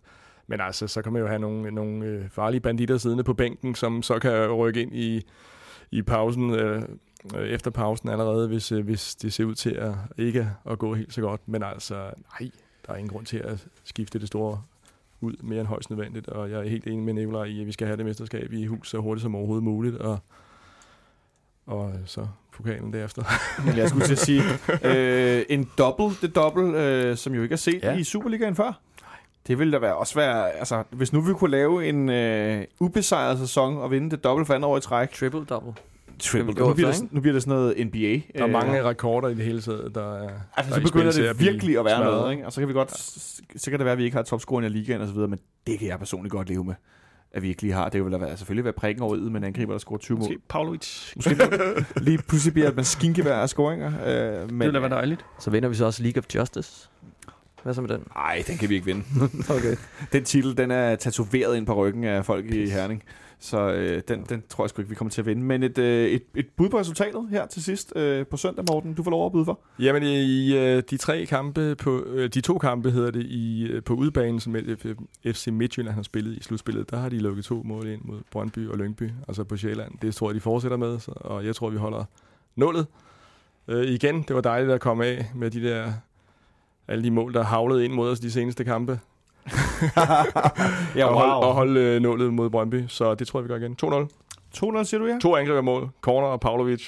[0.47, 3.75] Men altså, så kan man jo have nogle, nogle øh, farlige banditter siddende på bænken,
[3.75, 5.25] som så kan rykke ind i,
[5.91, 6.81] i pausen, øh,
[7.35, 10.93] øh, efter pausen allerede, hvis, øh, hvis det ser ud til at ikke at gå
[10.93, 11.41] helt så godt.
[11.47, 12.51] Men altså, nej,
[12.87, 14.61] der er ingen grund til at skifte det store
[15.21, 17.71] ud mere end højst nødvendigt, og jeg er helt enig med Nicolaj i, at vi
[17.71, 20.19] skal have det mesterskab i hus så hurtigt som overhovedet muligt, og,
[21.65, 23.23] og så pokalen derefter.
[23.65, 24.41] Men jeg skulle til at sige,
[24.83, 27.83] øh, en dobbelt, det dobbelt, øh, som jo ikke er set.
[27.83, 27.97] Ja.
[27.97, 28.81] i Superligaen før.
[29.47, 33.39] Det ville da være, også være, altså, hvis nu vi kunne lave en øh, ubesejret
[33.39, 35.11] sæson og vinde det dobbelt for andet år i træk.
[35.13, 35.73] Triple double.
[36.19, 36.53] Triple.
[36.53, 37.99] Nu bliver, det, nu bliver det sådan noget NBA.
[37.99, 40.79] Der er øh, mange rekorder i det hele taget, der er Altså, der så er
[40.83, 42.13] begynder det virkelig at være smadret.
[42.15, 42.45] noget, ikke?
[42.45, 42.91] Og så kan vi godt,
[43.61, 45.39] så kan det være, at vi ikke har topscoren i ligaen og så videre, men
[45.67, 46.73] det kan jeg personligt godt leve med,
[47.31, 47.89] at vi ikke lige har.
[47.89, 50.21] Det vil da være, selvfølgelig være prikken over iden, men angriber, der scorer 20 mål.
[50.29, 51.11] Måske Pavlovic.
[51.15, 51.37] Måske
[51.97, 53.91] lige pludselig bliver et maskingevær af scoringer.
[54.05, 55.25] Øh, Det men, ville da være dejligt.
[55.39, 56.89] Så vinder vi så også League of Justice.
[57.65, 58.03] Hvad så med den?
[58.15, 59.03] Nej, den kan vi ikke vinde.
[59.57, 59.75] Okay.
[60.11, 63.03] Den titel, den er tatoveret ind på ryggen af folk i Herning.
[63.39, 65.43] Så øh, den, den tror jeg sgu ikke, vi kommer til at vinde.
[65.43, 68.93] Men et, øh, et, et bud på resultatet her til sidst øh, på søndag, Morten.
[68.93, 69.59] Du får lov at byde for.
[69.79, 73.83] Jamen i øh, de tre kampe på øh, de to kampe hedder det i øh,
[73.83, 74.55] på udebanen som
[75.25, 78.69] FC Midtjylland har spillet i slutspillet, der har de lukket to mål ind mod Brøndby
[78.69, 79.91] og Lyngby, altså på Sjælland.
[80.01, 82.03] Det tror jeg de fortsætter med, så, og jeg tror vi holder
[82.55, 82.87] nullet.
[83.67, 85.93] Øh, igen, det var dejligt at komme af med de der
[86.87, 88.99] alle de mål der havlede ind mod os de seneste kampe.
[90.95, 93.57] ja, og holde, og holde øh, nålet mod Brøndby, så det tror jeg vi gør
[93.57, 93.75] igen.
[93.83, 94.77] 2-0.
[94.79, 95.17] 2-0 siger du, ja?
[95.21, 95.89] To angreb af mål.
[96.01, 96.87] Corner og Pavlovic.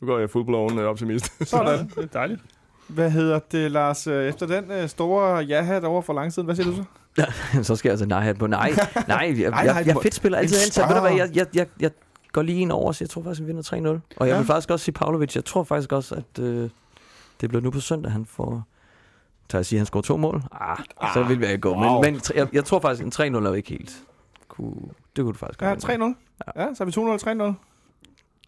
[0.00, 1.32] Nu går jeg full-blown øh, optimist.
[1.50, 1.78] Sådan.
[1.96, 2.40] Det er dejligt.
[2.88, 4.06] Hvad hedder det, Lars?
[4.06, 6.84] Øh, Efter den øh, store ja-hat over for lang tid, hvad siger du så?
[7.62, 8.46] så skal jeg altså nej hat på.
[8.46, 8.70] Nej,
[9.08, 11.30] nej, jeg, nej, jeg, jeg fedt spiller altid En hen, så ved du hvad, jeg,
[11.34, 11.90] jeg, jeg, jeg
[12.32, 13.76] går lige en over, så jeg tror faktisk, vi vinder 3-0.
[14.16, 14.38] Og jeg Ja.
[14.38, 16.70] vil faktisk også sige Pavlovic, jeg tror faktisk også, at øh,
[17.40, 18.62] det bliver nu på søndag, han får...
[19.50, 20.42] Så jeg siger, at han scorer to mål?
[20.52, 20.76] Ah,
[21.14, 21.74] så vil jeg gå.
[21.74, 22.02] wow.
[22.02, 23.96] Men, men jeg, jeg tror faktisk, en 3-0 er jo ikke helt...
[24.48, 24.72] Kunne,
[25.16, 26.14] det kunne du faktisk Ja, godt vinde.
[26.56, 26.60] 3-0.
[26.60, 27.54] Ja, så er vi 2-0 3-0.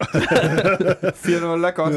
[0.02, 1.94] 4-0 er godt.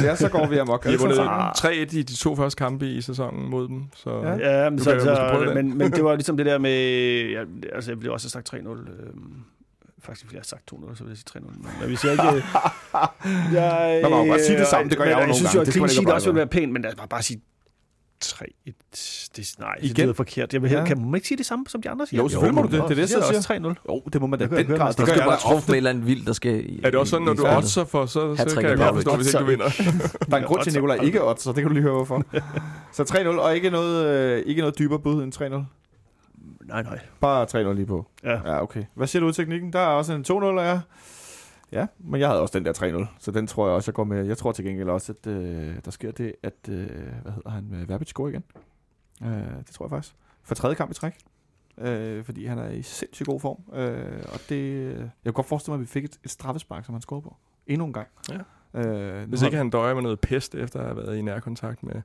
[0.00, 0.04] 5-0.
[0.04, 0.84] Ja, så går vi amok.
[0.86, 1.50] Vi har vundet Ah.
[1.56, 3.82] 3-1 i de to første kampe i sæsonen mod dem.
[3.94, 4.32] Så Ja.
[4.36, 4.62] ja.
[4.64, 5.54] Ja, men, så, jo så, det.
[5.54, 6.70] men, men det var ligesom det der med...
[7.30, 7.40] Ja,
[7.74, 8.68] altså, jeg ville også have sagt 3-0.
[8.68, 9.34] Øhm,
[10.02, 11.58] faktisk ville jeg have sagt 2-0, så ville jeg sige 3-0.
[11.58, 12.22] Men jeg vil sige ikke...
[13.60, 15.34] jeg, Man må jo godt sige det samme, det gør men jeg jo jeg nogle
[15.34, 15.56] synes gange.
[15.56, 17.08] jo, at Det skal man clean sheet bare også ville være pænt, men os bare,
[17.08, 17.40] bare sige
[18.24, 19.30] 3-1.
[19.36, 20.02] Det, nej, det Igen?
[20.04, 20.52] lyder forkert.
[20.52, 20.84] Jeg vil, Ja.
[20.84, 22.22] Kan man ikke sige det samme, som de andre siger?
[22.22, 22.82] Jo, selvfølgelig må du det.
[22.82, 23.92] Det er det, så jeg også 3-0.
[23.94, 24.88] Jo, det må man da Det den grad.
[24.88, 25.70] Det Der gør skal jeg bare ofte.
[25.70, 26.70] med eller andet vildt, der skal...
[26.70, 29.16] I, Er det også sådan, når du oddser for, så, så kan jeg godt forstå,
[29.16, 29.68] hvis ikke du vinder.
[30.30, 31.94] Der er en grund til, at Nicolaj ikke odds, så det kan du lige høre
[31.94, 32.22] hvorfor.
[32.96, 35.42] Så 3-0, og ikke noget, øh, ikke noget dybere bud end 3-0.
[36.68, 36.98] Nej, nej.
[37.20, 38.06] Bare 3-0 lige på.
[38.24, 38.30] Ja.
[38.52, 38.84] Ja, okay.
[38.94, 39.72] Hvad siger du ud teknikken?
[39.72, 40.78] Der er også en 2-0, ja.
[41.72, 44.04] Ja, men jeg havde også den der 3-0, så den tror jeg også, jeg går
[44.04, 44.26] med.
[44.26, 46.86] Jeg tror til gengæld også, at øh, der sker det, at, øh,
[47.22, 48.44] hvad hedder han, øh, Verbitz scorer igen.
[49.22, 50.14] Øh, det tror jeg faktisk.
[50.42, 51.18] For tredje kamp i træk.
[51.78, 53.74] Øh, fordi han er i sindssygt god form.
[53.78, 56.94] Øh, og det, jeg kunne godt forestille mig, at vi fik et, et straffespark, som
[56.94, 57.36] han scorede på.
[57.66, 58.08] Endnu en gang.
[58.74, 58.80] Ja.
[58.80, 62.02] Øh, Hvis ikke han døjer med noget pest, efter at have været i nærkontakt med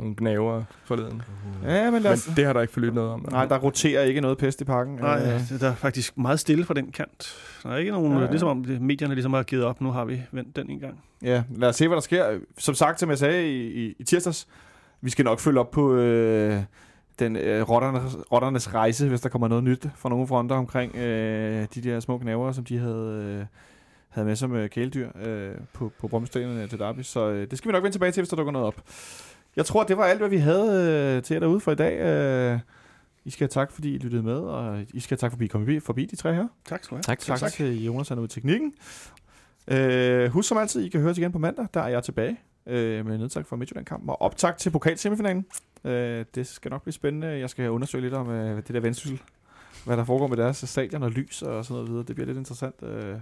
[0.00, 1.22] nogle gnaver forleden.
[1.64, 2.30] Ja, men lad Men os...
[2.36, 3.26] det har der ikke forlyttet noget om.
[3.30, 4.94] Nej, der roterer ikke noget pest i pakken.
[4.96, 7.34] Nej, Øh, det der er faktisk meget stille fra den kant.
[7.62, 9.80] Der er ikke nogen, Ja, ligesom om medierne ligesom har givet op.
[9.80, 11.00] Nu har vi vendt den en gang.
[11.22, 12.38] Ja, lad os se, hvad der sker.
[12.58, 14.46] Som sagt, som jeg sagde i, i, i tirsdags,
[15.00, 16.62] vi skal nok følge op på øh,
[17.18, 21.66] den øh, rotternes, rotternes rejse, hvis der kommer noget nyt fra nogle fronter omkring øh,
[21.74, 23.46] de der små knæver, som de havde, øh,
[24.08, 27.00] havde med som øh, kæledyr øh, på, på Brøndbystenene til Derby.
[27.02, 28.74] Så øh, det skal vi nok vende tilbage til, hvis der dukker noget op.
[29.56, 32.00] Jeg tror, det var alt, hvad vi havde øh, til jer derude for i dag.
[32.00, 32.60] Øh,
[33.24, 35.48] I skal have tak, fordi I lyttede med, og I skal have tak, fordi I
[35.48, 36.48] kom forbi, forbi de tre her.
[36.64, 37.02] Tak skal du have.
[37.02, 37.18] Tak.
[37.18, 37.52] Tak, tak.
[37.52, 38.74] til Jonas, han er ude i teknikken.
[39.68, 41.66] Øh, husk som altid, I kan høre os igen på mandag.
[41.74, 42.36] Der er jeg tilbage
[42.66, 45.46] øh, med nedtak fra Midtjylland-kampen og optag til pokalsemifinalen.
[45.84, 47.26] Øh, det skal nok blive spændende.
[47.26, 49.22] Jeg skal undersøge lidt om øh, det der vendsyssel.
[49.84, 52.04] Hvad der foregår med deres stadion og lys og sådan noget videre.
[52.04, 53.16] Det bliver lidt interessant øh,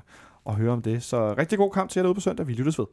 [0.46, 1.02] at høre om det.
[1.02, 2.46] Så rigtig god kamp til jer derude på søndag.
[2.46, 2.86] Vi lyttes ved.